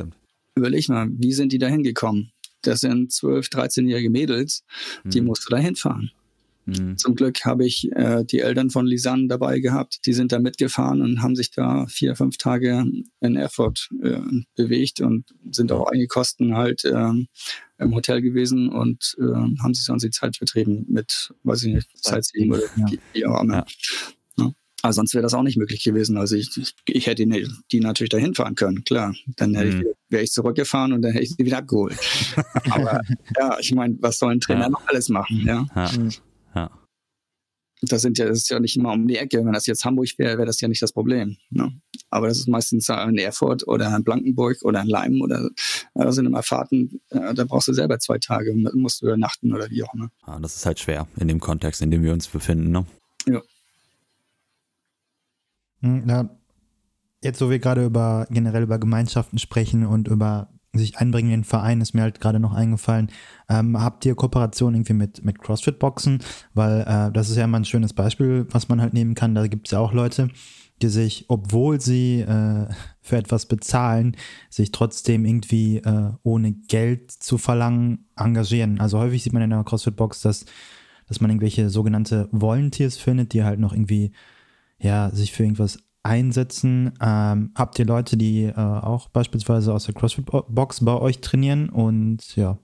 [0.54, 2.32] überleg mal, wie sind die da hingekommen?
[2.62, 4.64] Das sind 12-, 13-jährige Mädels,
[5.04, 5.26] die hm.
[5.26, 6.10] musst du da hinfahren.
[6.66, 6.98] Mhm.
[6.98, 10.00] Zum Glück habe ich äh, die Eltern von Lisanne dabei gehabt.
[10.04, 12.84] Die sind da mitgefahren und haben sich da vier, fünf Tage
[13.20, 14.20] in Erfurt äh,
[14.56, 17.12] bewegt und sind auch einige Kosten halt äh,
[17.78, 19.22] im Hotel gewesen und äh,
[19.62, 22.62] haben sich sonst die Zeit vertrieben mit, weiß ich nicht, Sightseeing oder
[23.12, 23.64] wie auch immer.
[24.82, 26.16] Aber sonst wäre das auch nicht möglich gewesen.
[26.16, 26.48] Also ich,
[26.86, 29.14] ich hätte die, die natürlich dahin fahren können, klar.
[29.34, 29.84] Dann mhm.
[30.10, 31.98] wäre ich zurückgefahren und dann hätte ich sie wieder abgeholt.
[32.70, 33.00] Aber
[33.36, 34.68] ja, ich meine, was soll ein Trainer ja.
[34.68, 35.42] noch alles machen?
[35.44, 35.66] Ja.
[35.74, 35.90] ja.
[36.56, 36.70] Ja.
[37.82, 39.44] Das, sind ja, das ist ja nicht immer um die Ecke.
[39.44, 41.36] Wenn das jetzt Hamburg wäre, wäre das ja nicht das Problem.
[41.50, 41.78] Ne?
[42.08, 45.50] Aber das ist meistens in Erfurt oder in Blankenburg oder in Leim oder
[45.94, 49.52] da sind immer Fahrten, äh, da brauchst du selber zwei Tage und musst du übernachten
[49.54, 50.10] oder wie auch immer.
[50.26, 52.70] Ja, das ist halt schwer in dem Kontext, in dem wir uns befinden.
[52.70, 52.86] Ne?
[53.26, 53.42] Ja.
[55.80, 56.30] Hm, ja.
[57.22, 61.44] Jetzt, wo wir gerade über generell über Gemeinschaften sprechen und über sich einbringen in den
[61.44, 63.10] Verein, ist mir halt gerade noch eingefallen.
[63.48, 66.20] Ähm, habt ihr Kooperation irgendwie mit, mit CrossFit-Boxen?
[66.54, 69.34] Weil äh, das ist ja immer ein schönes Beispiel, was man halt nehmen kann.
[69.34, 70.28] Da gibt es ja auch Leute,
[70.82, 72.66] die sich, obwohl sie äh,
[73.00, 74.16] für etwas bezahlen,
[74.50, 78.80] sich trotzdem irgendwie äh, ohne Geld zu verlangen engagieren.
[78.80, 80.44] Also häufig sieht man in der CrossFit-Box, dass,
[81.08, 84.12] dass man irgendwelche sogenannte Volunteers findet, die halt noch irgendwie
[84.78, 86.92] ja, sich für irgendwas einsetzen?
[87.00, 91.68] Ähm, habt ihr Leute, die äh, auch beispielsweise aus der CrossFit-Box bei euch trainieren?
[91.68, 92.58] Und ja,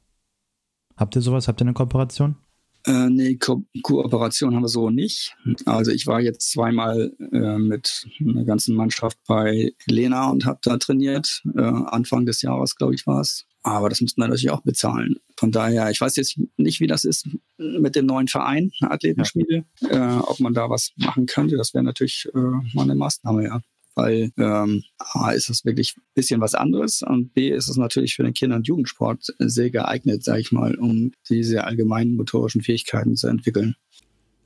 [0.96, 1.48] habt ihr sowas?
[1.48, 2.36] Habt ihr eine Kooperation?
[2.84, 5.36] Äh, nee, Ko Kooperation haben wir so nicht.
[5.66, 10.78] Also ich war jetzt zweimal äh, mit einer ganzen Mannschaft bei Lena und habe da
[10.78, 11.42] trainiert.
[11.56, 13.46] Äh, Anfang des Jahres, glaube ich, war es.
[13.62, 15.16] Aber das müssten wir natürlich auch bezahlen.
[15.36, 20.18] Von daher, ich weiß jetzt nicht, wie das ist mit dem neuen Verein, Athletenschmiede, ja.
[20.18, 21.56] äh, ob man da was machen könnte.
[21.56, 23.60] Das wäre natürlich äh, mal eine Maßnahme, ja.
[23.94, 28.14] Weil ähm, A ist es wirklich ein bisschen was anderes und B ist es natürlich
[28.14, 33.16] für den Kinder- und Jugendsport sehr geeignet, sage ich mal, um diese allgemeinen motorischen Fähigkeiten
[33.16, 33.76] zu entwickeln.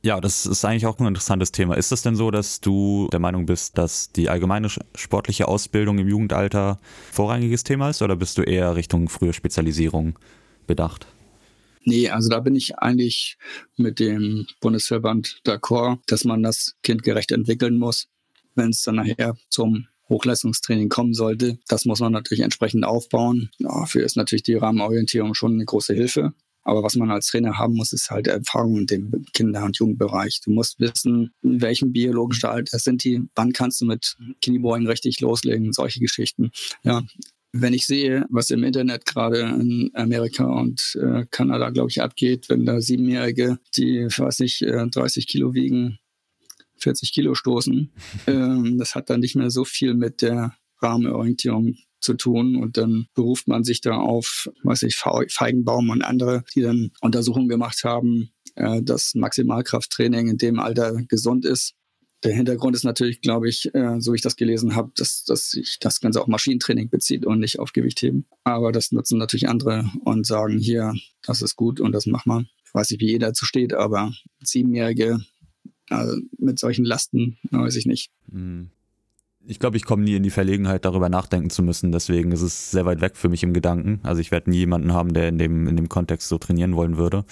[0.06, 1.74] Ja, das ist eigentlich auch ein interessantes Thema.
[1.74, 6.06] Ist es denn so, dass du der Meinung bist, dass die allgemeine sportliche Ausbildung im
[6.06, 6.78] Jugendalter
[7.10, 10.16] vorrangiges Thema ist oder bist du eher Richtung frühe Spezialisierung
[10.68, 11.08] bedacht?
[11.82, 13.36] Nee, also da bin ich eigentlich
[13.76, 18.06] mit dem Bundesverband d'accord, dass man das kindgerecht entwickeln muss.
[18.54, 23.50] Wenn es dann nachher zum Hochleistungstraining kommen sollte, das muss man natürlich entsprechend aufbauen.
[23.58, 26.32] Dafür ist natürlich die Rahmenorientierung schon eine große Hilfe.
[26.66, 30.40] Aber was man als Trainer haben muss, ist halt Erfahrung in dem Kinder- und Jugendbereich.
[30.44, 35.20] Du musst wissen, in welchem biologischen Alter sind die, wann kannst du mit Kniebeugen richtig
[35.20, 36.50] loslegen, solche Geschichten.
[36.82, 37.04] Ja,
[37.52, 42.48] wenn ich sehe, was im Internet gerade in Amerika und äh, Kanada, glaube ich, abgeht,
[42.48, 46.00] wenn da Siebenjährige, die, weiß ich, äh, 30 Kilo wiegen,
[46.78, 47.92] 40 Kilo stoßen,
[48.26, 51.76] ähm, das hat dann nicht mehr so viel mit der Rahmenorientierung
[52.06, 52.56] zu tun.
[52.56, 57.48] Und dann beruft man sich da auf, weiß ich, Feigenbaum und andere, die dann Untersuchungen
[57.48, 61.74] gemacht haben, äh, dass Maximalkrafttraining in dem Alter gesund ist.
[62.24, 65.50] Der Hintergrund ist natürlich, glaube ich, äh, so wie ich das gelesen habe, dass, dass
[65.50, 68.24] sich das Ganze auf Maschinentraining bezieht und nicht auf Gewichtheben.
[68.42, 72.48] Aber das nutzen natürlich andere und sagen, hier, das ist gut und das macht man.
[72.64, 75.18] Ich weiß nicht, wie jeder dazu steht, aber Siebenjährige
[75.88, 78.10] also mit solchen Lasten, weiß ich nicht.
[78.26, 78.70] Mhm
[79.46, 81.92] ich glaube, ich komme nie in die Verlegenheit, darüber nachdenken zu müssen.
[81.92, 84.00] Deswegen ist es sehr weit weg für mich im Gedanken.
[84.02, 86.96] Also ich werde nie jemanden haben, der in dem, in dem Kontext so trainieren wollen
[86.96, 87.24] würde.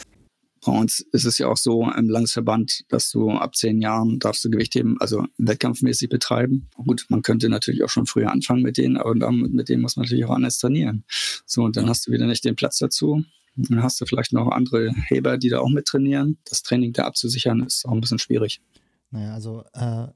[0.65, 4.45] Bei uns ist es ja auch so im Landesverband, dass du ab zehn Jahren darfst
[4.45, 6.71] du Gewichtheben, also wettkampfmäßig betreiben.
[6.77, 9.97] Gut, man könnte natürlich auch schon früher anfangen mit denen, aber dann, mit denen muss
[9.97, 11.05] man natürlich auch anders trainieren.
[11.45, 13.23] So, und dann hast du wieder nicht den Platz dazu.
[13.57, 16.39] Dann hast du vielleicht noch andere Heber, die da auch mit trainieren.
[16.49, 18.63] Das Training da abzusichern ist auch ein bisschen schwierig.
[19.11, 20.07] Naja, also äh,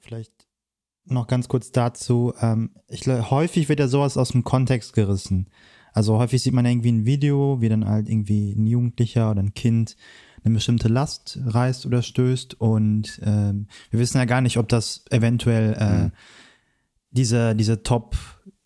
[0.00, 0.32] vielleicht
[1.10, 2.32] noch ganz kurz dazu.
[2.40, 5.48] Ähm, ich, häufig wird ja sowas aus dem Kontext gerissen.
[5.92, 9.54] Also häufig sieht man irgendwie ein Video, wie dann halt irgendwie ein Jugendlicher oder ein
[9.54, 9.96] Kind
[10.44, 15.04] eine bestimmte Last reißt oder stößt und ähm, wir wissen ja gar nicht, ob das
[15.10, 16.12] eventuell äh, mhm.
[17.10, 18.16] diese, diese Top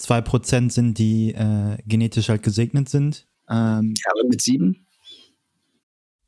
[0.00, 3.26] 2% sind, die äh, genetisch halt gesegnet sind.
[3.48, 4.82] Ähm, ja, aber mit sieben?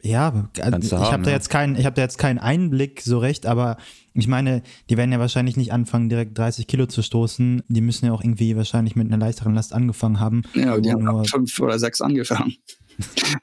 [0.05, 3.47] Ja, also ich habe da jetzt keinen, ich habe da jetzt keinen Einblick so recht,
[3.47, 3.79] aber
[4.13, 7.63] ich meine, die werden ja wahrscheinlich nicht anfangen, direkt 30 Kilo zu stoßen.
[7.69, 10.43] Die müssen ja auch irgendwie wahrscheinlich mit einer leichteren Last angefangen haben.
[10.53, 12.55] Ja, die haben auch fünf oder sechs angefangen.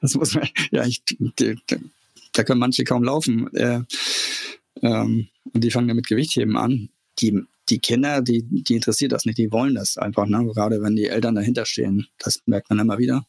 [0.00, 1.58] Das muss man, ja, ich, die,
[2.32, 3.54] da können manche kaum laufen.
[3.54, 3.82] Äh,
[4.80, 6.88] ähm, und die fangen ja mit Gewichtheben an.
[7.18, 10.50] Die, die Kinder, die, die interessiert das nicht, die wollen das einfach, ne?
[10.54, 12.06] gerade wenn die Eltern dahinter stehen.
[12.18, 13.26] Das merkt man immer wieder.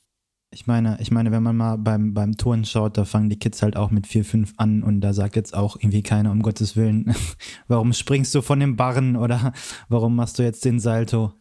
[0.54, 3.64] Ich meine, ich meine, wenn man mal beim, beim Touren schaut, da fangen die Kids
[3.64, 6.76] halt auch mit 4, 5 an und da sagt jetzt auch irgendwie keiner, um Gottes
[6.76, 7.16] Willen,
[7.68, 9.54] warum springst du von dem Barren oder
[9.90, 11.34] warum machst du jetzt den Salto?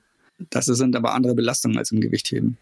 [0.50, 2.56] Das sind aber andere Belastungen als im Gewichtheben.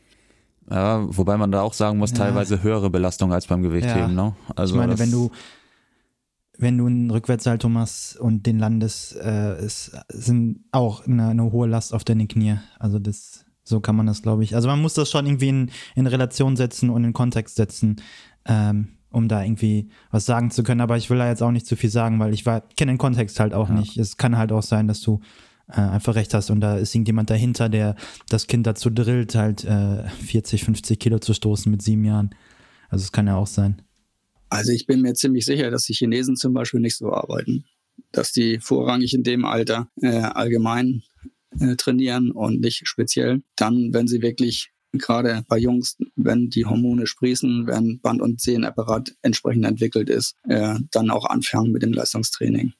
[0.68, 2.18] Ja, wobei man da auch sagen muss, ja.
[2.18, 4.16] teilweise höhere Belastungen als beim Gewichtheben.
[4.16, 4.24] Ja.
[4.24, 4.36] Ne?
[4.56, 5.30] Also ich meine, wenn du
[6.60, 11.66] wenn du einen Rückwärtssalto machst und den landest, äh, es sind auch eine, eine hohe
[11.66, 12.58] Last auf deine Knie.
[12.78, 14.54] Also das so kann man das, glaube ich.
[14.54, 17.96] Also man muss das schon irgendwie in, in Relation setzen und in Kontext setzen,
[18.44, 20.82] ähm, um da irgendwie was sagen zu können.
[20.82, 23.40] Aber ich will da jetzt auch nicht zu viel sagen, weil ich kenne den Kontext
[23.40, 23.76] halt auch ja.
[23.76, 23.96] nicht.
[23.96, 25.20] Es kann halt auch sein, dass du
[25.68, 27.96] äh, einfach recht hast und da ist irgendjemand dahinter, der
[28.28, 32.30] das Kind dazu drillt, halt äh, 40, 50 Kilo zu stoßen mit sieben Jahren.
[32.88, 33.82] Also es kann ja auch sein.
[34.48, 37.64] Also ich bin mir ziemlich sicher, dass die Chinesen zum Beispiel nicht so arbeiten.
[38.10, 41.02] Dass die vorrangig in dem Alter äh, allgemein
[41.58, 43.42] äh, trainieren und nicht speziell.
[43.56, 49.14] Dann, wenn sie wirklich gerade bei Jungs, wenn die Hormone sprießen, wenn Band- und Sehnenapparat
[49.22, 52.72] entsprechend entwickelt ist, äh, dann auch anfangen mit dem Leistungstraining.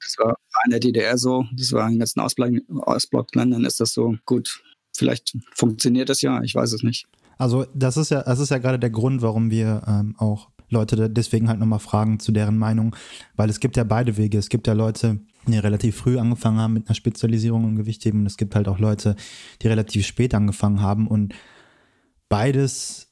[0.00, 4.16] Das war in der DDR so, das war in den ganzen Ostblockländern ist das so.
[4.24, 4.62] Gut,
[4.96, 7.06] vielleicht funktioniert das ja, ich weiß es nicht.
[7.36, 11.10] Also das ist ja, das ist ja gerade der Grund, warum wir ähm, auch Leute
[11.10, 12.96] deswegen halt nochmal fragen zu deren Meinung,
[13.36, 14.38] weil es gibt ja beide Wege.
[14.38, 18.26] Es gibt ja Leute, die relativ früh angefangen haben mit einer Spezialisierung im Gewichtheben und
[18.26, 19.16] es gibt halt auch Leute,
[19.62, 21.34] die relativ spät angefangen haben und
[22.28, 23.08] beides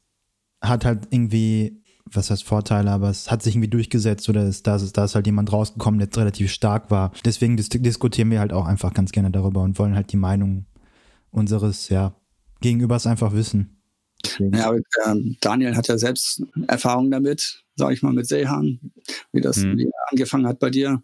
[0.60, 4.76] hat halt irgendwie, was heißt Vorteile, aber es hat sich irgendwie durchgesetzt oder es, da,
[4.76, 7.12] ist, da ist halt jemand rausgekommen, der relativ stark war.
[7.24, 10.66] Deswegen dis diskutieren wir halt auch einfach ganz gerne darüber und wollen halt die Meinung
[11.30, 12.14] unseres, ja,
[12.60, 13.77] Gegenübers einfach wissen.
[14.38, 18.80] Ja, aber, äh, Daniel hat ja selbst Erfahrung damit, sage ich mal, mit Seehan,
[19.32, 19.78] wie das mhm.
[19.78, 21.02] wie angefangen hat bei dir.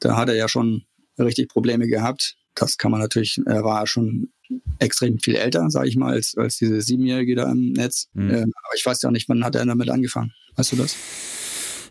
[0.00, 0.84] Da hat er ja schon
[1.18, 2.36] richtig Probleme gehabt.
[2.54, 4.30] Das kann man natürlich, er war schon
[4.78, 8.08] extrem viel älter, sage ich mal, als, als diese Siebenjährige da im Netz.
[8.14, 8.30] Mhm.
[8.30, 10.32] Ähm, aber ich weiß ja nicht, wann hat er damit angefangen.
[10.56, 10.96] Weißt du das?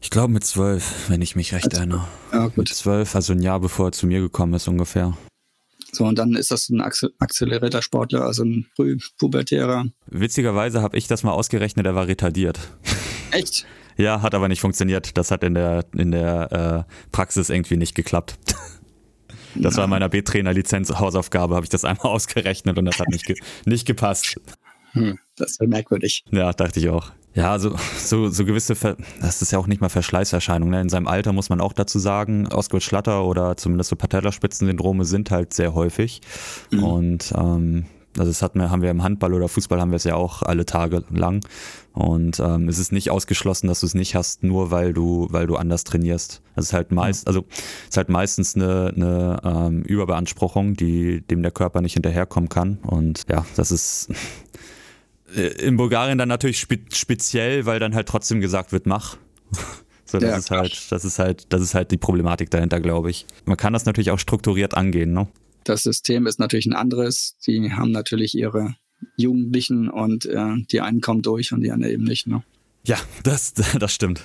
[0.02, 2.08] Ich glaube mit zwölf, wenn ich mich recht also, erinnere.
[2.32, 2.58] Ja, gut.
[2.58, 5.18] Mit zwölf, also ein Jahr bevor er zu mir gekommen ist ungefähr.
[5.96, 9.86] So, und dann ist das ein accelerierter Sportler, also ein Frühpubertärer.
[10.08, 12.60] Witzigerweise habe ich das mal ausgerechnet, er war retardiert.
[13.32, 13.66] Echt?
[13.98, 15.18] ja, hat aber nicht funktioniert.
[15.18, 18.38] Das hat in der, in der äh, Praxis irgendwie nicht geklappt.
[19.58, 23.26] Das war in meiner B-Trainer-Lizenz Hausaufgabe, habe ich das einmal ausgerechnet und das hat nicht,
[23.26, 24.36] ge nicht gepasst.
[24.92, 26.26] Hm, das ist merkwürdig.
[26.30, 27.14] Ja, dachte ich auch.
[27.36, 30.72] Ja, so, so, so gewisse, Ver das ist ja auch nicht mal Verschleißerscheinungen.
[30.72, 30.82] Ne?
[30.82, 35.54] In seinem Alter muss man auch dazu sagen, Osgood-Schlatter oder zumindest so Patellaspitzensyndrome sind halt
[35.54, 36.22] sehr häufig.
[36.72, 36.84] Mhm.
[36.84, 37.86] Und ähm,
[38.18, 40.42] also das hat wir, haben wir im Handball oder Fußball haben wir es ja auch
[40.42, 41.46] alle Tage lang.
[41.92, 45.48] Und ähm, es ist nicht ausgeschlossen, dass du es nicht hast, nur weil du, weil
[45.48, 46.42] du anders trainierst.
[46.56, 51.42] Das ist halt meist, also es ist halt meistens eine, eine ähm, Überbeanspruchung, die dem
[51.42, 52.78] der Körper nicht hinterherkommen kann.
[52.84, 54.10] Und ja, das ist
[55.36, 59.18] in Bulgarien dann natürlich spe speziell, weil dann halt trotzdem gesagt wird, mach.
[60.08, 63.10] So, das ja, ist halt, das ist halt, das ist halt die Problematik dahinter, glaube
[63.10, 63.26] ich.
[63.46, 65.28] Man kann das natürlich auch strukturiert angehen, ne?
[65.64, 67.38] Das System ist natürlich ein anderes.
[67.48, 68.76] Die haben natürlich ihre
[69.18, 72.44] Jugendlichen und äh, die einen kommen durch und die anderen eben nicht, ne?
[72.86, 74.22] Ja, das, das stimmt.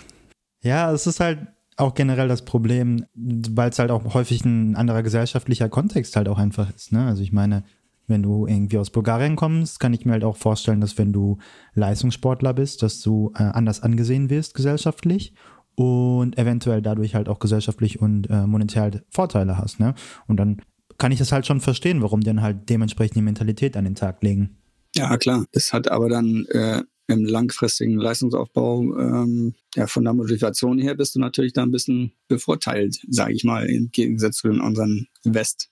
[0.62, 1.38] Ja, es ist halt
[1.76, 6.38] auch generell das Problem, weil es halt auch häufig ein anderer gesellschaftlicher Kontext halt auch
[6.38, 7.06] einfach ist, ne?
[7.06, 7.64] Also ich meine,
[8.10, 11.38] wenn du irgendwie aus Bulgarien kommst, kann ich mir halt auch vorstellen, dass wenn du
[11.74, 15.32] Leistungssportler bist, dass du äh, anders angesehen wirst gesellschaftlich
[15.76, 19.80] und eventuell dadurch halt auch gesellschaftlich und äh, monetär Vorteile hast.
[19.80, 19.94] Ne?
[20.26, 20.60] Und dann
[20.98, 23.94] kann ich das halt schon verstehen, warum die dann halt dementsprechend die Mentalität an den
[23.94, 24.58] Tag legen.
[24.94, 25.46] Ja, klar.
[25.52, 31.14] Das hat aber dann äh, im langfristigen Leistungsaufbau, ähm, ja, von der Motivation her bist
[31.14, 35.70] du natürlich da ein bisschen bevorteilt, sage ich mal, im Gegensatz zu den unseren West-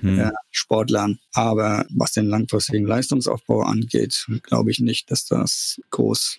[0.00, 0.18] hm.
[0.18, 1.18] äh, Sportlern.
[1.32, 6.38] Aber was den langfristigen Leistungsaufbau angeht, glaube ich nicht, dass das groß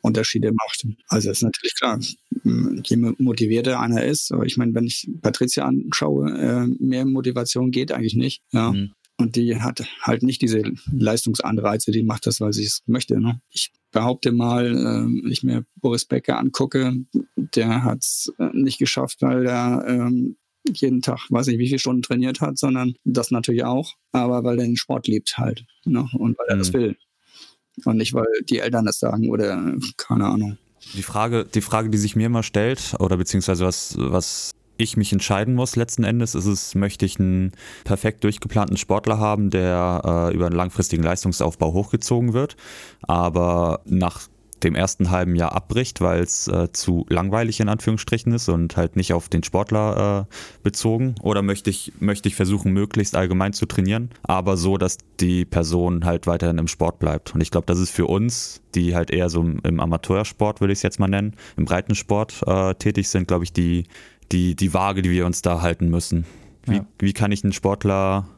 [0.00, 0.86] Unterschiede macht.
[1.08, 2.00] Also ist natürlich klar,
[2.44, 7.92] je motivierter einer ist, aber ich meine, wenn ich Patricia anschaue, äh, mehr Motivation geht
[7.92, 8.42] eigentlich nicht.
[8.52, 8.72] Ja.
[8.72, 8.92] Mhm.
[9.26, 10.62] Und die hat halt nicht diese
[10.92, 13.20] Leistungsanreize, die macht das, weil sie es möchte.
[13.20, 13.40] Ne?
[13.50, 16.92] Ich behaupte mal, äh, wenn ich mir Boris Becker angucke,
[17.34, 20.36] der hat es äh, nicht geschafft, weil er ähm,
[20.72, 24.60] jeden Tag, weiß ich, wie viele Stunden trainiert hat, sondern das natürlich auch, aber weil
[24.60, 26.08] er den Sport liebt halt ne?
[26.12, 26.60] und weil er mhm.
[26.60, 26.96] das will.
[27.84, 30.56] Und nicht, weil die Eltern das sagen oder keine Ahnung.
[30.94, 35.12] Die Frage, die Frage, die sich mir immer stellt, oder beziehungsweise was, was ich mich
[35.12, 37.52] entscheiden muss letzten Endes, ist es, möchte ich einen
[37.84, 42.56] perfekt durchgeplanten Sportler haben, der äh, über einen langfristigen Leistungsaufbau hochgezogen wird,
[43.02, 44.28] aber nach
[44.62, 48.96] dem ersten halben Jahr abbricht, weil es äh, zu langweilig in Anführungsstrichen ist und halt
[48.96, 51.14] nicht auf den Sportler äh, bezogen?
[51.22, 56.04] Oder möchte ich, möchte ich versuchen, möglichst allgemein zu trainieren, aber so, dass die Person
[56.04, 57.34] halt weiterhin im Sport bleibt?
[57.34, 60.78] Und ich glaube, das ist für uns, die halt eher so im Amateursport, würde ich
[60.78, 63.84] es jetzt mal nennen, im Breitensport äh, tätig sind, glaube ich, die,
[64.32, 66.24] die, die Waage, die wir uns da halten müssen.
[66.64, 66.86] Wie, ja.
[66.98, 68.28] wie kann ich einen Sportler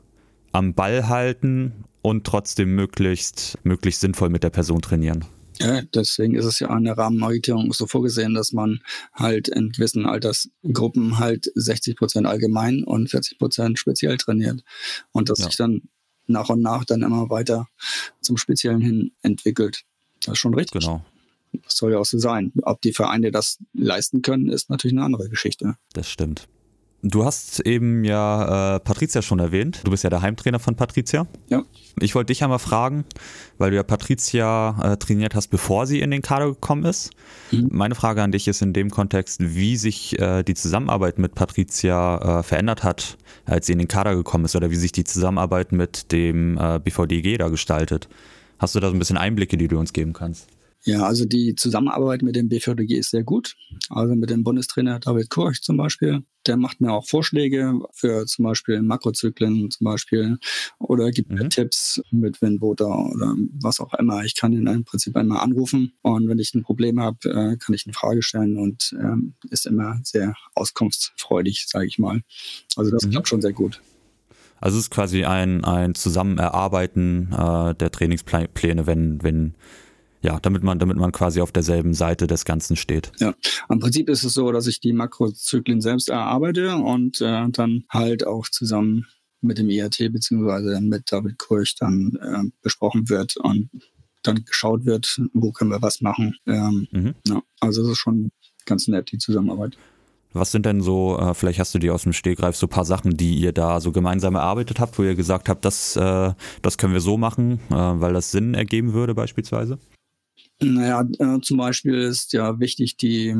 [0.52, 5.24] am Ball halten und trotzdem möglichst, möglichst sinnvoll mit der Person trainieren?
[5.60, 8.80] Ja, deswegen ist es ja an der Rahmenorientierung so vorgesehen, dass man
[9.12, 14.62] halt in gewissen Altersgruppen halt 60 Prozent allgemein und 40 Prozent speziell trainiert.
[15.10, 15.46] Und das ja.
[15.46, 15.82] sich dann
[16.26, 17.66] nach und nach dann immer weiter
[18.20, 19.82] zum Speziellen hin entwickelt.
[20.22, 20.82] Das ist schon richtig.
[20.82, 21.04] Genau.
[21.64, 22.52] Das soll ja auch so sein.
[22.62, 25.76] Ob die Vereine das leisten können, ist natürlich eine andere Geschichte.
[25.92, 26.48] Das stimmt.
[27.02, 29.82] Du hast eben ja äh, Patricia schon erwähnt.
[29.84, 31.28] Du bist ja der Heimtrainer von Patricia.
[31.48, 31.62] Ja.
[32.00, 33.04] Ich wollte dich einmal fragen,
[33.56, 37.10] weil du ja Patricia äh, trainiert hast, bevor sie in den Kader gekommen ist.
[37.52, 37.68] Mhm.
[37.70, 42.40] Meine Frage an dich ist in dem Kontext, wie sich äh, die Zusammenarbeit mit Patricia
[42.40, 45.70] äh, verändert hat, als sie in den Kader gekommen ist, oder wie sich die Zusammenarbeit
[45.70, 48.08] mit dem äh, BVDG da gestaltet.
[48.58, 50.48] Hast du da so ein bisschen Einblicke, die du uns geben kannst?
[50.84, 53.56] Ja, also die Zusammenarbeit mit dem BVDG ist sehr gut.
[53.90, 56.22] Also mit dem Bundestrainer David Kurch zum Beispiel.
[56.46, 60.38] Der macht mir auch Vorschläge für zum Beispiel Makrozyklen zum Beispiel
[60.78, 61.50] oder gibt mir mhm.
[61.50, 64.24] Tipps mit Winvoter oder was auch immer.
[64.24, 67.74] Ich kann ihn im Prinzip einmal anrufen und wenn ich ein Problem habe, äh, kann
[67.74, 72.22] ich eine Frage stellen und ähm, ist immer sehr auskunftsfreudig, sage ich mal.
[72.76, 73.10] Also das mhm.
[73.10, 73.82] klappt schon sehr gut.
[74.60, 79.54] Also es ist quasi ein, ein Zusammenerarbeiten äh, der Trainingspläne, wenn, wenn
[80.22, 83.12] ja, damit man, damit man quasi auf derselben Seite des Ganzen steht.
[83.18, 83.34] Ja,
[83.68, 88.26] im Prinzip ist es so, dass ich die Makrozyklen selbst erarbeite und äh, dann halt
[88.26, 89.06] auch zusammen
[89.40, 93.70] mit dem IAT beziehungsweise mit David Kurch dann äh, besprochen wird und
[94.22, 96.34] dann geschaut wird, wo können wir was machen.
[96.46, 97.14] Ähm, mhm.
[97.26, 98.32] ja, also das ist schon
[98.66, 99.78] ganz nett, die Zusammenarbeit.
[100.32, 102.84] Was sind denn so, äh, vielleicht hast du dir aus dem Stegreif so ein paar
[102.84, 106.76] Sachen, die ihr da so gemeinsam erarbeitet habt, wo ihr gesagt habt, das, äh, das
[106.76, 109.78] können wir so machen, äh, weil das Sinn ergeben würde beispielsweise?
[110.60, 113.34] Naja, äh, zum Beispiel ist ja wichtig die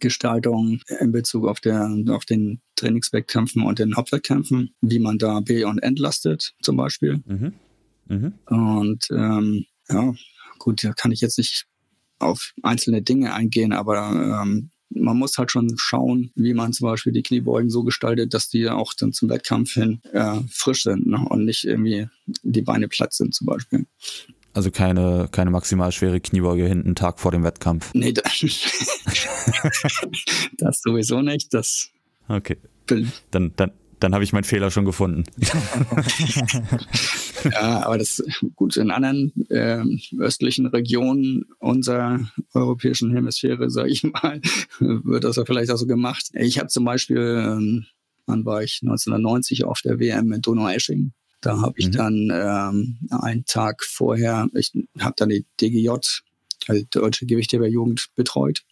[0.00, 5.66] Gestaltung in Bezug auf, der, auf den Trainingswettkämpfen und den Hauptwettkämpfen, wie man da be-
[5.66, 7.22] und entlastet zum Beispiel.
[7.26, 7.52] Mhm.
[8.08, 8.34] Mhm.
[8.46, 10.14] Und ähm, ja,
[10.58, 11.66] gut, da kann ich jetzt nicht
[12.18, 17.12] auf einzelne Dinge eingehen, aber ähm, man muss halt schon schauen, wie man zum Beispiel
[17.12, 21.24] die Kniebeugen so gestaltet, dass die auch dann zum Wettkampf hin äh, frisch sind ne?
[21.28, 22.08] und nicht irgendwie
[22.42, 23.86] die Beine platt sind zum Beispiel.
[24.54, 27.90] Also keine, keine maximal schwere Kniebeuge hinten Tag vor dem Wettkampf.
[27.92, 28.24] Nee, das,
[30.58, 31.52] das sowieso nicht.
[31.52, 31.90] Das
[32.28, 32.56] okay.
[33.32, 35.24] Dann, dann, dann habe ich meinen Fehler schon gefunden.
[37.50, 38.22] ja, aber das
[38.54, 39.82] gut in anderen äh,
[40.18, 42.20] östlichen Regionen unserer
[42.52, 44.40] europäischen Hemisphäre, sage ich mal,
[44.78, 46.30] wird das ja vielleicht auch so gemacht.
[46.34, 47.86] Ich habe zum Beispiel, ähm,
[48.26, 51.12] wann war ich 1990 auf der WM in Donaueschingen
[51.44, 51.92] da habe ich mhm.
[51.92, 58.64] dann ähm, einen Tag vorher, ich habe dann die DGJ, also die Deutsche Gewichtheberjugend, betreut.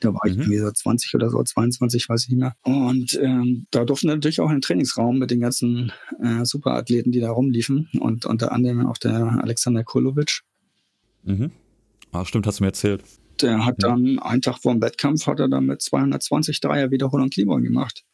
[0.00, 0.30] Da war mhm.
[0.30, 2.56] ich irgendwie so 20 oder so, 22, weiß ich nicht mehr.
[2.62, 7.20] Und ähm, da durften wir natürlich auch einen Trainingsraum mit den ganzen äh, Superathleten, die
[7.20, 7.90] da rumliefen.
[8.00, 10.40] Und unter anderem auch der Alexander Kolovic.
[11.24, 11.50] Mhm.
[12.12, 13.04] Ah, stimmt, hast du mir erzählt.
[13.42, 13.90] Der hat ja.
[13.90, 18.04] dann einen Tag vor dem Wettkampf hat er dann mit 220 Dreier Wiederholung Kniebeugen gemacht.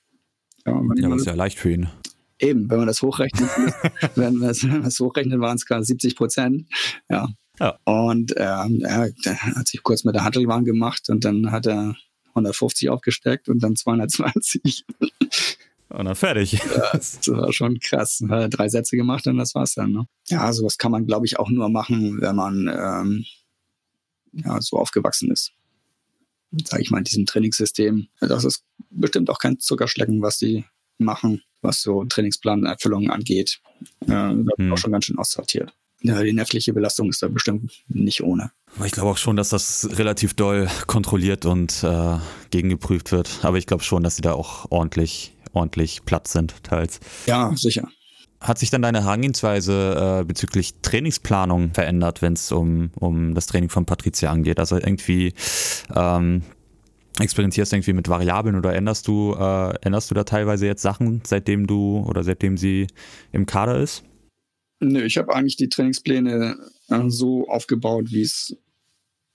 [0.66, 1.88] Ja, ja das ist ja leicht für ihn.
[2.44, 3.48] Eben, wenn man das hochrechnet,
[4.16, 6.66] wenn man das hochrechnet, waren es gerade 70 Prozent.
[7.08, 7.28] Ja.
[7.58, 7.78] ja.
[7.84, 9.10] Und ähm, er,
[9.56, 11.96] hat sich kurz mit der Handelbahn gemacht und dann hat er
[12.28, 14.84] 150 aufgesteckt und dann 220.
[15.88, 16.60] Und dann fertig.
[16.92, 18.22] Das war schon krass.
[18.28, 19.92] Hat drei Sätze gemacht und das war's dann.
[19.92, 20.06] Ne?
[20.26, 23.24] Ja, sowas kann man, glaube ich, auch nur machen, wenn man ähm,
[24.32, 25.52] ja, so aufgewachsen ist.
[26.64, 28.08] Sage ich mal, in diesem Trainingssystem.
[28.20, 30.64] Das ist bestimmt auch kein Zuckerschlecken, was die
[30.98, 33.60] machen was so Trainingsplanerfüllungen angeht.
[34.06, 34.72] Äh, hm.
[34.72, 35.72] auch schon ganz schön aussortiert.
[36.02, 38.52] ja, die nervliche Belastung ist da bestimmt nicht ohne.
[38.84, 42.18] Ich glaube auch schon, dass das relativ doll kontrolliert und äh,
[42.50, 43.40] gegengeprüft wird.
[43.42, 47.00] Aber ich glaube schon, dass sie da auch ordentlich, ordentlich platt sind, teils.
[47.26, 47.88] Ja, sicher.
[48.40, 53.70] Hat sich dann deine Herangehensweise äh, bezüglich Trainingsplanung verändert, wenn es um, um das Training
[53.70, 54.58] von Patricia angeht?
[54.58, 55.32] Also irgendwie
[55.94, 56.42] ähm,
[57.18, 61.22] experimentierst du irgendwie mit Variablen oder änderst du, äh, änderst du da teilweise jetzt Sachen,
[61.24, 62.86] seitdem du oder seitdem sie
[63.32, 64.04] im Kader ist?
[64.80, 66.56] Nö, ich habe eigentlich die Trainingspläne
[66.88, 68.56] äh, so aufgebaut, wie es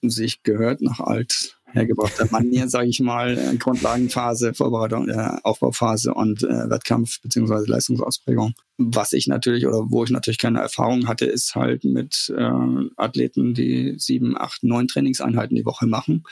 [0.01, 6.43] sich gehört, nach alt hergebrachter Manier, sage ich mal, äh, Grundlagenphase, Vorbereitung, äh, Aufbauphase und
[6.43, 7.70] äh, Wettkampf bzw.
[7.70, 8.53] Leistungsausprägung.
[8.78, 12.51] Was ich natürlich oder wo ich natürlich keine Erfahrung hatte, ist halt mit äh,
[12.95, 16.24] Athleten, die sieben, acht, neun Trainingseinheiten die Woche machen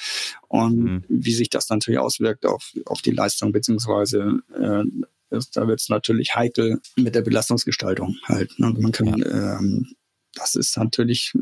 [0.47, 1.03] und mhm.
[1.09, 4.83] wie sich das natürlich auswirkt auf, auf die Leistung beziehungsweise äh,
[5.29, 8.57] ist, da wird es natürlich heikel mit der Belastungsgestaltung halt.
[8.59, 8.73] Ne?
[8.77, 9.59] Man kann, ja.
[9.59, 9.87] ähm,
[10.33, 11.33] das ist natürlich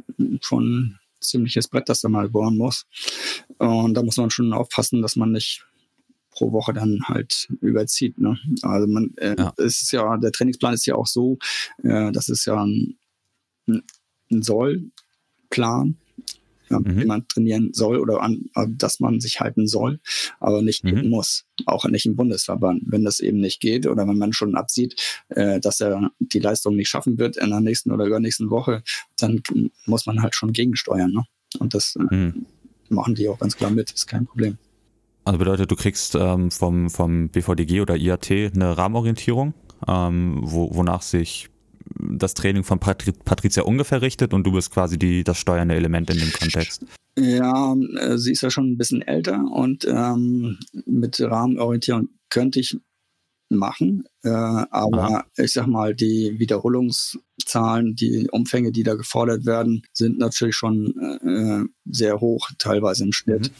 [0.41, 0.97] schon
[1.29, 2.85] ziemliches Brett, das da mal bohren muss.
[3.57, 5.65] Und da muss man schon aufpassen, dass man nicht
[6.31, 8.17] pro Woche dann halt überzieht.
[8.19, 8.37] Ne?
[8.61, 9.53] Also man, äh, ja.
[9.57, 11.37] ist ja, der Trainingsplan ist ja auch so,
[11.83, 12.97] äh, das ist ja ein,
[13.67, 15.97] ein Sollplan
[16.69, 16.99] ja, mhm.
[16.99, 19.99] wie man trainieren soll oder an, dass man sich halten soll,
[20.39, 21.09] aber nicht mhm.
[21.09, 21.45] muss.
[21.65, 22.83] Auch nicht im Bundesverband.
[22.85, 24.95] Wenn das eben nicht geht oder wenn man schon absieht,
[25.29, 28.83] äh, dass er die Leistung nicht schaffen wird in der nächsten oder übernächsten Woche,
[29.17, 29.41] dann
[29.85, 31.11] muss man halt schon gegensteuern.
[31.11, 31.23] Ne?
[31.59, 32.45] Und das äh, mhm.
[32.89, 34.57] machen die auch ganz klar mit, ist kein Problem.
[35.23, 39.55] Also bedeutet, du kriegst ähm, vom, vom BVDG oder IAT eine Rahmenorientierung,
[39.87, 41.49] ähm, wo, wonach sich
[41.99, 46.09] das Training von Patri Patricia ungefähr richtet und du bist quasi die, das steuernde Element
[46.09, 46.85] in dem Kontext.
[47.17, 52.77] Ja, äh, sie ist ja schon ein bisschen älter und ähm, mit Rahmenorientierung könnte ich
[53.49, 55.25] machen, äh, aber Aha.
[55.37, 61.63] ich sag mal, die Wiederholungszahlen, die Umfänge, die da gefordert werden, sind natürlich schon äh,
[61.85, 63.51] sehr hoch, teilweise im Schnitt.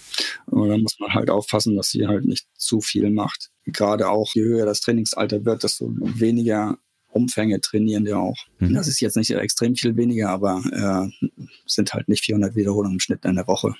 [0.48, 0.60] Mhm.
[0.60, 3.52] Und da muss man halt aufpassen, dass sie halt nicht zu viel macht.
[3.66, 6.78] Gerade auch, je höher das Trainingsalter wird, desto weniger
[7.16, 8.38] Umfänge trainieren ja auch.
[8.60, 8.74] Mhm.
[8.74, 11.28] Das ist jetzt nicht extrem viel weniger, aber äh,
[11.66, 13.74] sind halt nicht 400 Wiederholungen im Schnitt in der Woche.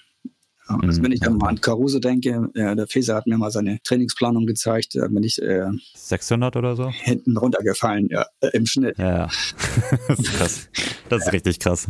[0.70, 3.52] Ja, also wenn ich dann mal an Caruso denke, äh, der Feser hat mir mal
[3.52, 8.66] seine Trainingsplanung gezeigt, da bin ich äh, 600 oder so hinten runtergefallen, ja, äh, im
[8.66, 8.98] Schnitt.
[8.98, 9.30] Ja, ja.
[10.08, 10.70] das ist krass.
[11.10, 11.88] Das ist richtig krass.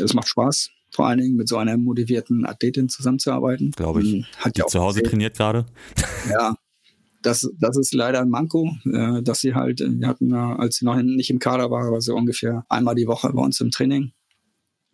[0.00, 3.72] Es macht Spaß, vor allen Dingen mit so einer motivierten Athletin zusammenzuarbeiten.
[3.72, 4.24] Glaube ich.
[4.36, 5.10] Hat die, die zu Hause gesehen.
[5.10, 5.66] trainiert gerade.
[6.30, 6.54] Ja,
[7.22, 11.00] das, das ist leider ein Manko, äh, dass sie halt, wir hatten, als sie noch
[11.00, 14.12] nicht im Kader war, war sie ungefähr einmal die Woche bei uns im Training.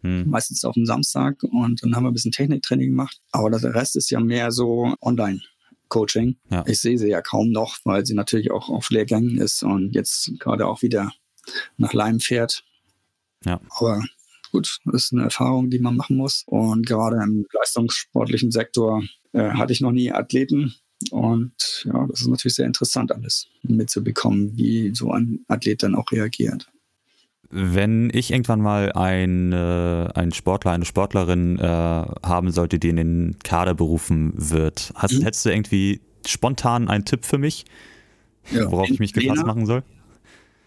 [0.02, 0.28] Hm.
[0.28, 3.20] Meistens auf dem Samstag und dann haben wir ein bisschen Techniktraining gemacht.
[3.32, 5.40] Aber der Rest ist ja mehr so online.
[5.88, 6.36] Coaching.
[6.50, 6.64] Ja.
[6.66, 10.30] Ich sehe sie ja kaum noch, weil sie natürlich auch auf Lehrgängen ist und jetzt
[10.38, 11.12] gerade auch wieder
[11.76, 12.62] nach Leim fährt.
[13.44, 13.60] Ja.
[13.70, 14.02] Aber
[14.52, 16.44] gut, das ist eine Erfahrung, die man machen muss.
[16.46, 19.02] Und gerade im leistungssportlichen Sektor
[19.32, 20.74] äh, hatte ich noch nie Athleten,
[21.10, 21.52] und
[21.84, 26.70] ja, das ist natürlich sehr interessant alles mitzubekommen, wie so ein Athlet dann auch reagiert.
[27.50, 32.96] Wenn ich irgendwann mal ein, äh, ein Sportler, eine Sportlerin äh, haben sollte, die in
[32.96, 35.22] den Kader berufen wird, hast, mhm.
[35.22, 37.64] hättest du irgendwie spontan einen Tipp für mich,
[38.50, 39.82] ja, worauf ich mich gefasst machen soll?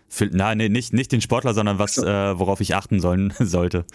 [0.08, 2.06] Für, nein, nee, nicht, nicht den Sportler, sondern was, so.
[2.06, 3.86] äh, worauf ich achten sollen, sollte.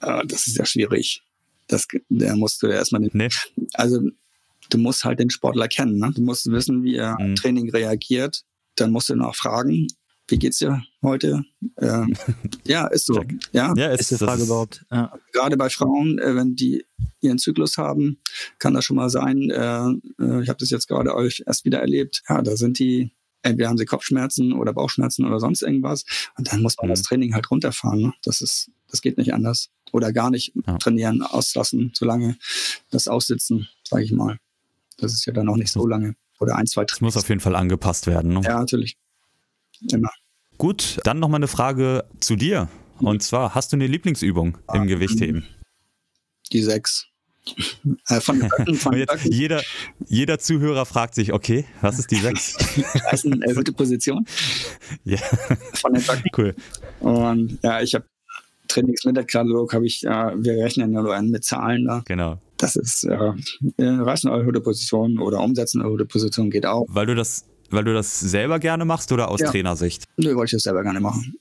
[0.00, 1.22] Ah, das ist ja schwierig.
[1.68, 3.08] Das, der musst du erstmal.
[3.12, 3.28] Nee.
[3.74, 4.00] Also
[4.72, 5.98] du musst halt den Sportler kennen.
[5.98, 6.12] Ne?
[6.14, 7.26] Du musst wissen, wie er mhm.
[7.26, 8.42] im Training reagiert.
[8.76, 9.86] Dann musst du noch fragen,
[10.28, 11.44] wie geht's dir heute?
[11.78, 12.14] Ähm,
[12.64, 13.22] ja, ist so.
[13.52, 14.84] Ja, ja ist, ist die Frage überhaupt.
[14.90, 15.12] Ja.
[15.32, 16.86] Gerade bei Frauen, äh, wenn die
[17.20, 18.18] ihren Zyklus haben,
[18.58, 19.50] kann das schon mal sein.
[19.50, 22.22] Äh, äh, ich habe das jetzt gerade euch erst wieder erlebt.
[22.28, 23.10] Ja, da sind die
[23.42, 26.04] entweder haben sie Kopfschmerzen oder Bauchschmerzen oder sonst irgendwas.
[26.38, 26.92] Und dann muss man mhm.
[26.92, 28.00] das Training halt runterfahren.
[28.00, 28.12] Ne?
[28.22, 29.68] Das ist, das geht nicht anders.
[29.92, 30.78] Oder gar nicht ja.
[30.78, 32.38] trainieren, auslassen, solange
[32.90, 34.38] das aussitzen, sage ich mal.
[34.96, 36.14] Das ist ja dann auch nicht so lange.
[36.40, 36.92] Oder ein, zwei Trainings.
[36.92, 38.34] Das muss auf jeden Fall angepasst werden.
[38.34, 38.40] Ne?
[38.44, 38.96] Ja, natürlich.
[39.90, 40.10] Immer.
[40.58, 42.68] Gut, dann nochmal eine Frage zu dir.
[42.98, 45.44] Und zwar, hast du eine Lieblingsübung ah, im Gewichtheben?
[46.52, 47.06] Die sechs.
[48.08, 49.32] Äh, von Böcken, von Böcken.
[49.32, 49.62] Jeder,
[50.06, 52.56] jeder Zuhörer fragt sich, okay, was ist die sechs?
[53.10, 54.26] das ist eine erhöhte Position.
[55.04, 55.18] Ja.
[55.74, 56.30] Von den Böcken.
[56.36, 56.54] Cool.
[57.00, 58.04] Und ja, ich habe
[58.68, 62.02] Trainingsmittelkatalog, habe ich, ja, wir rechnen ja nur mit Zahlen da.
[62.04, 62.38] Genau.
[62.62, 63.32] Das ist äh,
[63.84, 66.86] reißen erhöhte Position oder umsetzen erhöhte Position geht auch.
[66.88, 69.50] Weil du das, weil du das selber gerne machst oder aus ja.
[69.50, 70.04] Trainersicht?
[70.16, 71.34] Nö, wollte ich das selber gerne machen.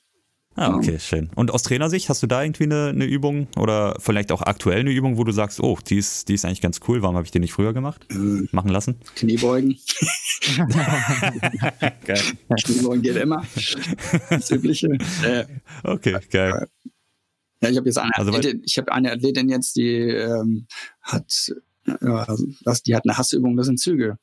[0.55, 1.29] Ah, okay, schön.
[1.35, 4.91] Und aus Trainersicht, hast du da irgendwie eine, eine, Übung oder vielleicht auch aktuell eine
[4.91, 7.31] Übung, wo du sagst, oh, die ist, die ist eigentlich ganz cool, warum habe ich
[7.31, 8.05] die nicht früher gemacht?
[8.09, 8.99] Äh, Machen lassen?
[9.15, 9.77] Kniebeugen.
[12.05, 12.21] geil.
[12.65, 13.45] Kniebeugen geht immer.
[14.29, 14.89] Das Übliche.
[15.23, 15.45] Äh,
[15.83, 16.67] okay, geil.
[17.61, 20.67] Ja, ich habe jetzt eine, also, Athletin, ich habe eine Athletin jetzt, die ähm,
[21.01, 21.53] hat
[22.01, 22.27] ja,
[22.63, 24.17] das, die hat eine Hassübung, das sind Züge.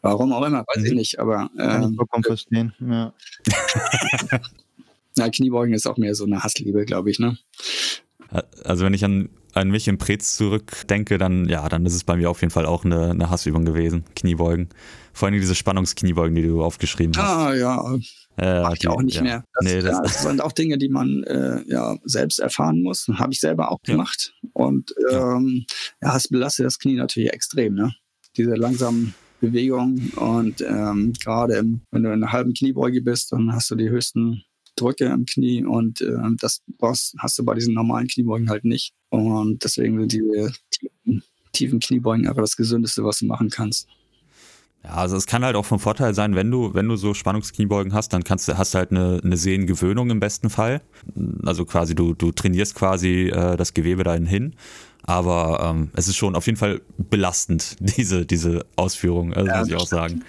[0.00, 0.86] Warum auch immer, weiß mhm.
[0.86, 1.50] ich nicht, aber.
[1.52, 3.12] Ähm, Kann ich ähm, vollkommen verstehen, ja.
[5.16, 7.38] Na, Kniebeugen ist auch mehr so eine Hassliebe, glaube ich, ne?
[8.64, 12.16] Also wenn ich an, an mich im Prez zurückdenke, dann ja, dann ist es bei
[12.16, 14.68] mir auf jeden Fall auch eine, eine Hassübung gewesen, Kniebeugen.
[15.12, 17.24] Vor allem diese Spannungskniebeugen, die du aufgeschrieben hast.
[17.24, 17.98] Ah, ja.
[18.36, 19.22] Äh, Mach ich auch nicht ja.
[19.22, 19.44] mehr.
[19.54, 23.06] Das, nee, das, ja, das, sind auch Dinge, die man äh, ja selbst erfahren muss.
[23.08, 24.34] Habe ich selber auch gemacht.
[24.52, 25.64] Und ähm,
[26.02, 27.92] ja, es belastet das Knie natürlich extrem, ne?
[28.36, 31.54] Diese langsamen Bewegungen und ähm, gerade
[31.90, 34.42] wenn du in einer halben Kniebeuge bist, dann hast du die höchsten
[34.76, 38.92] Drücke im Knie und äh, das brauchst, hast du bei diesen normalen Kniebeugen halt nicht.
[39.10, 41.22] Und deswegen sind diese tiefen,
[41.52, 43.88] tiefen Kniebeugen einfach das Gesündeste, was du machen kannst.
[44.84, 47.94] Ja, also es kann halt auch vom Vorteil sein, wenn du, wenn du so Spannungskniebeugen
[47.94, 50.82] hast, dann kannst du, hast du halt eine, eine Sehnengewöhnung im besten Fall.
[51.44, 54.54] Also quasi, du, du trainierst quasi äh, das Gewebe dahin hin.
[55.02, 59.68] Aber ähm, es ist schon auf jeden Fall belastend, diese, diese Ausführung, also ja, muss
[59.68, 60.22] ich auch sagen.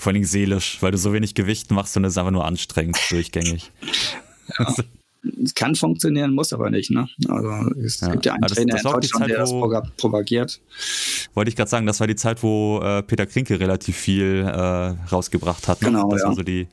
[0.00, 2.46] Vor allen Dingen seelisch, weil du so wenig Gewicht machst und es ist einfach nur
[2.46, 3.70] anstrengend, durchgängig.
[4.58, 4.74] Ja.
[5.44, 6.90] es kann funktionieren, muss aber nicht.
[6.90, 7.06] Ne?
[7.28, 8.08] Also es ja.
[8.08, 10.62] gibt ja einen das, Trainer das in Deutschland, Zeit, der das propagiert.
[11.34, 14.50] Wollte ich gerade sagen, das war die Zeit, wo äh, Peter Krinke relativ viel äh,
[15.12, 15.82] rausgebracht hat.
[15.82, 15.88] Ne?
[15.88, 16.28] Genau, das ja.
[16.28, 16.66] war so die,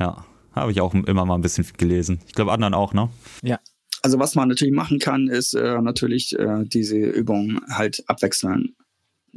[0.00, 2.20] ja, habe ich auch immer mal ein bisschen gelesen.
[2.26, 3.10] Ich glaube, anderen auch, ne?
[3.42, 3.60] Ja.
[4.00, 8.74] Also was man natürlich machen kann, ist äh, natürlich äh, diese Übungen halt abwechseln.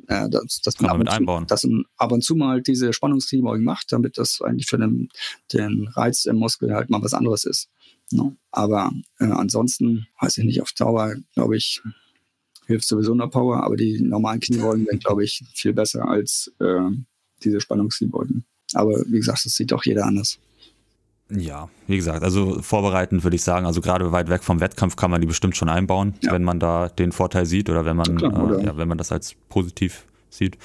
[0.08, 1.48] Äh, dass, dass man, mit einbauen.
[1.48, 5.10] dass man ab und zu mal diese Spannungskniebeugen macht, damit das eigentlich für den,
[5.54, 7.70] den Reiz im Muskel halt mal was anderes ist.
[8.12, 8.36] Ne?
[8.52, 11.82] Aber äh, ansonsten, weiß ich nicht, auf Dauer, glaube ich,
[12.68, 16.90] hilft sowieso nur Power, aber die normalen Kniebeugen werden, glaube ich, viel besser als äh,
[17.44, 18.46] diese Spannungskniebeugen.
[18.74, 20.40] Aber wie gesagt, das sieht doch jeder anders.
[21.30, 25.10] Ja, wie gesagt, also vorbereitend würde ich sagen, also gerade weit weg vom Wettkampf kann
[25.10, 26.32] man die bestimmt schon einbauen, ja.
[26.32, 29.12] wenn man da den Vorteil sieht oder wenn man, Klar, äh, ja, wenn man das
[29.12, 30.58] als positiv sieht.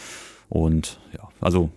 [0.51, 1.71] Und ja, also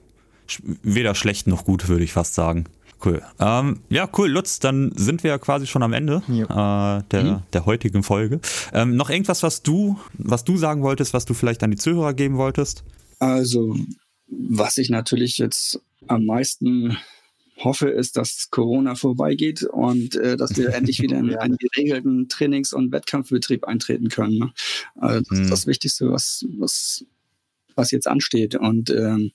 [0.81, 2.65] weder schlecht noch gut, würde ich fast sagen.
[3.05, 3.21] Cool.
[3.39, 7.43] Ähm, ja, cool, Lutz, dann sind wir ja quasi schon am Ende äh, der, mhm.
[7.51, 8.39] der heutigen Folge.
[8.73, 12.13] Ähm, noch irgendwas, was du, was du sagen wolltest, was du vielleicht an die Zuhörer
[12.13, 12.83] geben wolltest?
[13.19, 13.75] Also,
[14.27, 16.97] was ich natürlich jetzt am meisten
[17.63, 22.73] hoffe, ist, dass Corona vorbeigeht und äh, dass wir endlich wieder in einen geregelten Trainings-
[22.73, 24.37] und Wettkampfbetrieb eintreten können.
[24.37, 24.53] Ne?
[24.95, 25.43] Also das mhm.
[25.43, 27.05] ist das Wichtigste, was, was,
[27.75, 28.55] was jetzt ansteht.
[28.55, 29.31] Und ähm,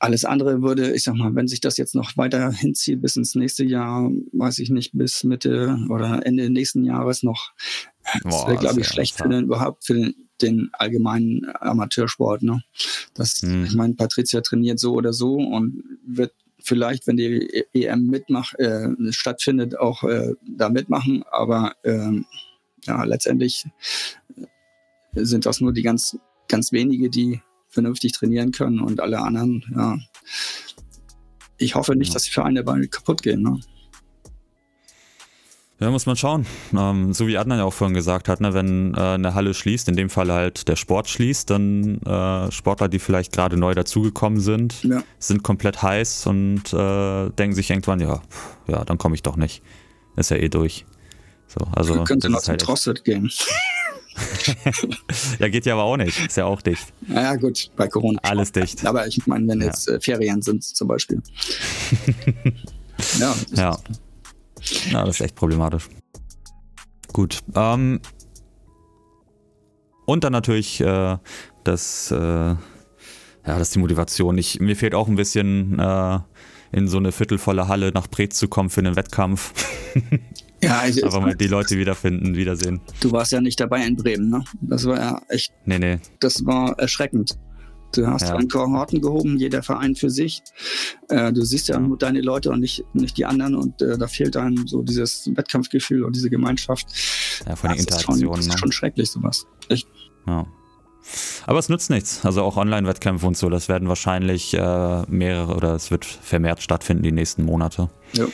[0.00, 3.34] alles andere würde, ich sag mal, wenn sich das jetzt noch weiter hinzieht bis ins
[3.34, 7.52] nächste Jahr, weiß ich nicht, bis Mitte oder Ende nächsten Jahres noch,
[8.24, 12.42] das wäre, glaube ich, schlecht für den, überhaupt für den, den allgemeinen Amateursport.
[12.42, 12.62] Ne?
[13.12, 13.66] Das, hm.
[13.66, 16.32] Ich meine, Patricia trainiert so oder so und wird
[16.62, 21.24] vielleicht, wenn die EM mitmacht, äh, stattfindet, auch äh, da mitmachen.
[21.30, 22.26] Aber ähm,
[22.84, 23.66] ja, letztendlich
[25.14, 29.98] sind das nur die ganz, ganz wenige, die vernünftig trainieren können und alle anderen, ja.
[31.62, 33.42] Ich hoffe nicht, dass die Vereine dabei kaputt gehen.
[33.42, 33.60] Ne?
[35.80, 36.46] Ja, muss man schauen.
[36.76, 39.88] Ähm, so wie Adnan ja auch vorhin gesagt hat, ne, wenn äh, eine Halle schließt,
[39.88, 44.40] in dem Fall halt der Sport schließt, dann äh, Sportler, die vielleicht gerade neu dazugekommen
[44.40, 45.02] sind, ja.
[45.18, 48.20] sind komplett heiß und äh, denken sich irgendwann, ja,
[48.68, 49.62] ja, dann komme ich doch nicht.
[50.16, 50.84] Ist ja eh durch.
[51.46, 53.30] So, also, du könntest noch halt Trostet gehen.
[55.38, 56.26] ja, geht ja aber auch nicht.
[56.26, 56.92] Ist ja auch dicht.
[57.06, 58.20] Naja, gut, bei Corona.
[58.22, 58.84] Alles dicht.
[58.84, 59.68] Aber ich meine, wenn ja.
[59.68, 61.22] jetzt äh, Ferien sind zum Beispiel.
[63.18, 63.34] ja.
[63.54, 63.78] Ja.
[64.90, 65.88] Ja, das ist echt problematisch.
[67.12, 67.40] Gut.
[67.54, 68.00] Ähm,
[70.06, 71.18] und dann natürlich äh,
[71.64, 72.58] das, äh, ja,
[73.44, 74.38] das ist die Motivation.
[74.38, 76.18] Ich, mir fehlt auch ein bisschen äh,
[76.72, 79.52] in so eine viertelvolle Halle nach Brez zu kommen für einen Wettkampf.
[80.62, 82.80] Ja, ich, Aber mal die Leute wiederfinden, wiedersehen.
[83.00, 84.44] Du warst ja nicht dabei in Bremen, ne?
[84.60, 85.52] Das war ja echt.
[85.64, 85.98] Nee, nee.
[86.20, 87.38] Das war erschreckend.
[87.92, 88.38] Du hast ja.
[88.50, 90.42] Kohorten gehoben, jeder Verein für sich.
[91.08, 94.06] Äh, du siehst ja, nur deine Leute und nicht, nicht die anderen und äh, da
[94.06, 96.86] fehlt einem so dieses Wettkampfgefühl und diese Gemeinschaft.
[97.46, 98.20] Ja, von den Interaktionen.
[98.20, 98.58] Das ist, schon, das ist ne?
[98.58, 99.46] schon schrecklich, sowas.
[99.68, 99.88] Echt.
[100.26, 100.46] Ja.
[101.46, 102.24] Aber es nützt nichts.
[102.24, 107.02] Also auch Online-Wettkämpfe und so, das werden wahrscheinlich äh, mehrere oder es wird vermehrt stattfinden
[107.02, 107.90] die nächsten Monate.
[108.12, 108.26] Ja.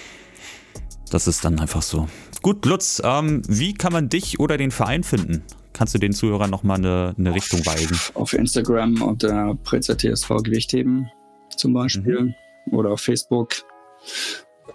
[1.11, 2.09] Das ist dann einfach so.
[2.47, 5.43] Gut, Lutz, ähm, wie kann man dich oder den Verein finden?
[5.73, 7.99] Kannst du den Zuhörern nochmal eine, eine Richtung weisen?
[8.15, 11.11] Auf Instagram unter Preza TSV Gewichtheben
[11.57, 12.37] zum Beispiel
[12.67, 12.73] mhm.
[12.73, 13.49] oder auf Facebook.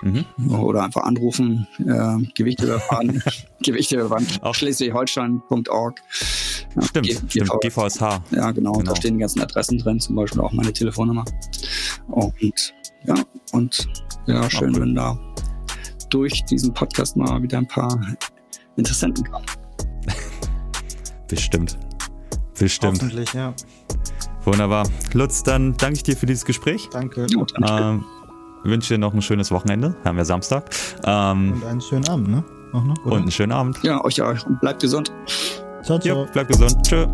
[0.01, 0.25] Mhm.
[0.49, 3.23] Oder einfach anrufen, äh, Gewichte überfahren,
[3.63, 6.01] Gewichte überfahren, schleswig-holstein.org.
[6.75, 8.01] Ja, stimmt, G stimmt, GVSH.
[8.31, 11.23] Ja, genau, genau, da stehen die ganzen Adressen drin, zum Beispiel auch meine Telefonnummer.
[12.09, 12.73] Und
[13.05, 13.15] ja,
[13.53, 13.87] und
[14.27, 15.17] ja, schön, wenn da
[16.11, 17.99] durch diesen Podcast mal wieder ein paar
[18.75, 19.41] Interessenten kam.
[21.27, 21.77] Bestimmt.
[22.59, 23.01] Bestimmt.
[23.01, 23.53] Hoffentlich, ja.
[24.45, 24.87] Wunderbar.
[25.13, 26.87] Lutz, dann danke ich dir für dieses Gespräch.
[26.91, 27.25] Danke.
[27.29, 27.83] Jo, danke.
[27.83, 28.03] Ähm,
[28.63, 29.95] wünsche dir noch ein schönes Wochenende.
[30.03, 30.69] Haben wir Samstag.
[31.05, 32.43] Ähm, Und einen schönen Abend, ne?
[32.73, 33.15] Auch noch, oder?
[33.15, 33.79] und einen schönen Abend.
[33.83, 34.45] ja, euch auch.
[34.45, 35.11] Und bleibt gesund.
[35.83, 36.23] ciao, ciao.
[36.23, 36.77] Ja, bleib gesund.
[36.85, 37.07] Tschö.